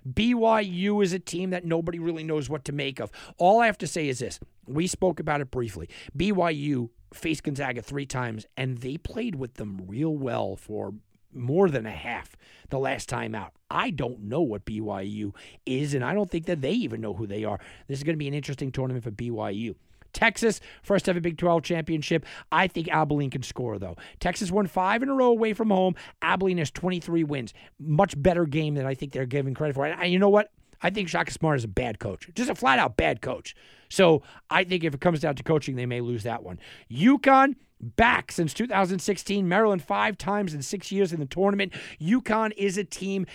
[0.07, 3.11] BYU is a team that nobody really knows what to make of.
[3.37, 5.89] All I have to say is this we spoke about it briefly.
[6.17, 10.93] BYU faced Gonzaga three times, and they played with them real well for
[11.33, 12.35] more than a half
[12.69, 13.51] the last time out.
[13.69, 15.33] I don't know what BYU
[15.65, 17.59] is, and I don't think that they even know who they are.
[17.87, 19.75] This is going to be an interesting tournament for BYU.
[20.13, 22.25] Texas, first ever Big 12 championship.
[22.51, 23.97] I think Abilene can score, though.
[24.21, 25.95] Texas won five in a row away from home.
[26.21, 27.53] Abilene has 23 wins.
[27.77, 29.85] Much better game than I think they're giving credit for.
[29.85, 30.51] And you know what?
[30.81, 33.55] I think Shaka Smart is a bad coach, just a flat out bad coach.
[33.89, 36.59] So I think if it comes down to coaching, they may lose that one.
[36.91, 39.47] UConn back since 2016.
[39.47, 41.73] Maryland five times in six years in the tournament.
[42.01, 43.25] UConn is a team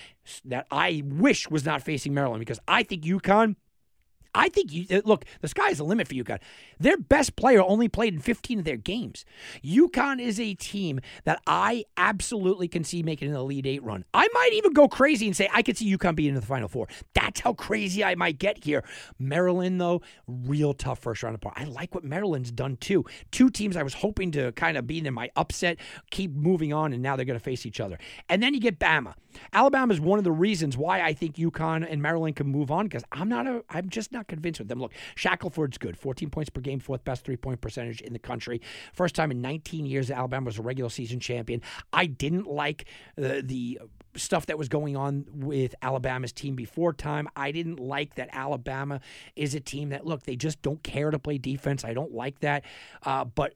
[0.44, 3.56] that I wish was not facing Maryland because I think UConn
[4.34, 6.38] I think you uh, look, the sky's the limit for UConn.
[6.78, 9.24] Their best player only played in 15 of their games.
[9.64, 14.04] UConn is a team that I absolutely can see making an Elite Eight run.
[14.14, 16.68] I might even go crazy and say I could see UConn being in the Final
[16.68, 16.88] Four.
[17.14, 18.84] That's how crazy I might get here.
[19.18, 21.54] Maryland, though, real tough first round apart.
[21.58, 23.04] I like what Maryland's done too.
[23.30, 25.78] Two teams I was hoping to kind of be in my upset,
[26.10, 27.98] keep moving on, and now they're going to face each other.
[28.28, 29.14] And then you get Bama.
[29.52, 32.86] Alabama is one of the reasons why I think UConn and Maryland can move on
[32.86, 34.80] because I'm not a, I'm just not not convinced with them.
[34.80, 38.60] Look, Shackelford's good, 14 points per game, fourth best three point percentage in the country.
[38.92, 41.62] First time in 19 years Alabama was a regular season champion.
[41.92, 42.84] I didn't like
[43.16, 43.80] the the
[44.16, 47.28] stuff that was going on with Alabama's team before time.
[47.36, 49.00] I didn't like that Alabama
[49.36, 51.84] is a team that look they just don't care to play defense.
[51.84, 52.64] I don't like that,
[53.04, 53.54] uh, but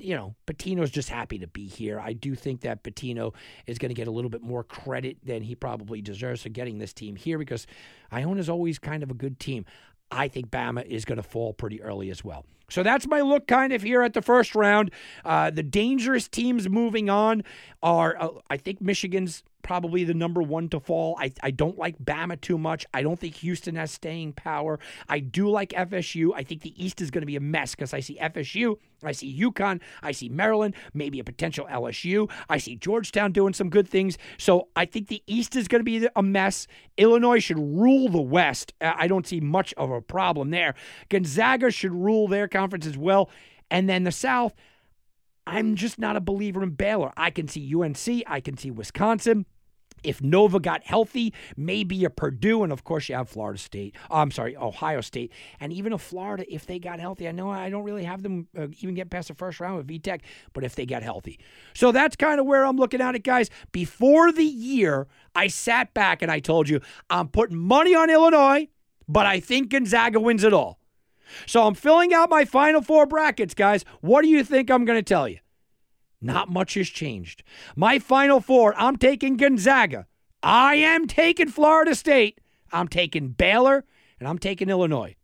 [0.00, 2.00] you know, Pitino's just happy to be here.
[2.00, 3.34] I do think that Pitino
[3.66, 6.78] is going to get a little bit more credit than he probably deserves for getting
[6.78, 7.66] this team here because
[8.10, 9.64] Iona's always kind of a good team.
[10.10, 12.44] I think Bama is going to fall pretty early as well.
[12.68, 14.92] So that's my look kind of here at the first round.
[15.24, 17.42] Uh, the dangerous teams moving on
[17.82, 21.16] are, uh, I think Michigan's probably the number one to fall.
[21.18, 22.86] I, I don't like Bama too much.
[22.92, 24.78] I don't think Houston has staying power.
[25.08, 26.30] I do like FSU.
[26.34, 29.12] I think the East is going to be a mess because I see FSU, I
[29.12, 32.30] see UConn, I see Maryland, maybe a potential LSU.
[32.48, 34.18] I see Georgetown doing some good things.
[34.38, 36.66] So I think the East is going to be a mess.
[36.96, 38.74] Illinois should rule the West.
[38.80, 40.74] I don't see much of a problem there.
[41.08, 43.30] Gonzaga should rule their conference as well.
[43.70, 44.54] And then the South,
[45.50, 47.12] I'm just not a believer in Baylor.
[47.16, 49.46] I can see UNC, I can see Wisconsin.
[50.02, 53.94] If Nova got healthy, maybe a Purdue, and of course you have Florida State.
[54.10, 57.28] Oh, I'm sorry, Ohio State, and even a Florida if they got healthy.
[57.28, 59.88] I know I don't really have them uh, even get past the first round with
[59.88, 60.20] VTech,
[60.54, 61.38] but if they get healthy,
[61.74, 63.50] so that's kind of where I'm looking at it, guys.
[63.72, 66.80] Before the year, I sat back and I told you
[67.10, 68.68] I'm putting money on Illinois,
[69.06, 70.79] but I think Gonzaga wins it all.
[71.46, 73.84] So I'm filling out my final four brackets, guys.
[74.00, 75.38] What do you think I'm going to tell you?
[76.20, 77.42] Not much has changed.
[77.76, 80.06] My final four I'm taking Gonzaga.
[80.42, 82.40] I am taking Florida State.
[82.72, 83.84] I'm taking Baylor.
[84.18, 85.16] And I'm taking Illinois.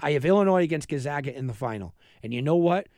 [0.00, 1.94] I have Illinois against Gonzaga in the final.
[2.22, 2.88] And you know what?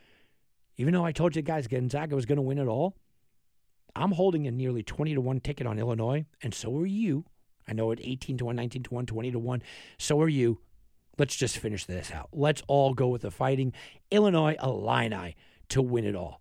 [0.76, 2.96] Even though I told you guys Gonzaga was going to win it all,
[3.94, 6.24] I'm holding a nearly 20 to 1 ticket on Illinois.
[6.42, 7.26] And so are you.
[7.68, 9.62] I know at 18 to 1, 19 to 1, 20 to 1.
[9.98, 10.60] So are you.
[11.18, 12.28] Let's just finish this out.
[12.32, 13.72] Let's all go with the fighting
[14.10, 15.36] Illinois Illini
[15.68, 16.40] to win it all.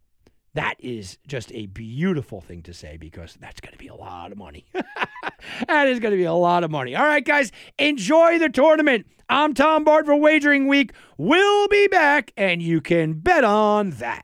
[0.53, 4.31] That is just a beautiful thing to say because that's going to be a lot
[4.31, 4.65] of money.
[5.67, 6.95] that is going to be a lot of money.
[6.95, 9.07] All right, guys, enjoy the tournament.
[9.29, 10.91] I'm Tom Bart for Wagering Week.
[11.17, 14.23] We'll be back, and you can bet on that.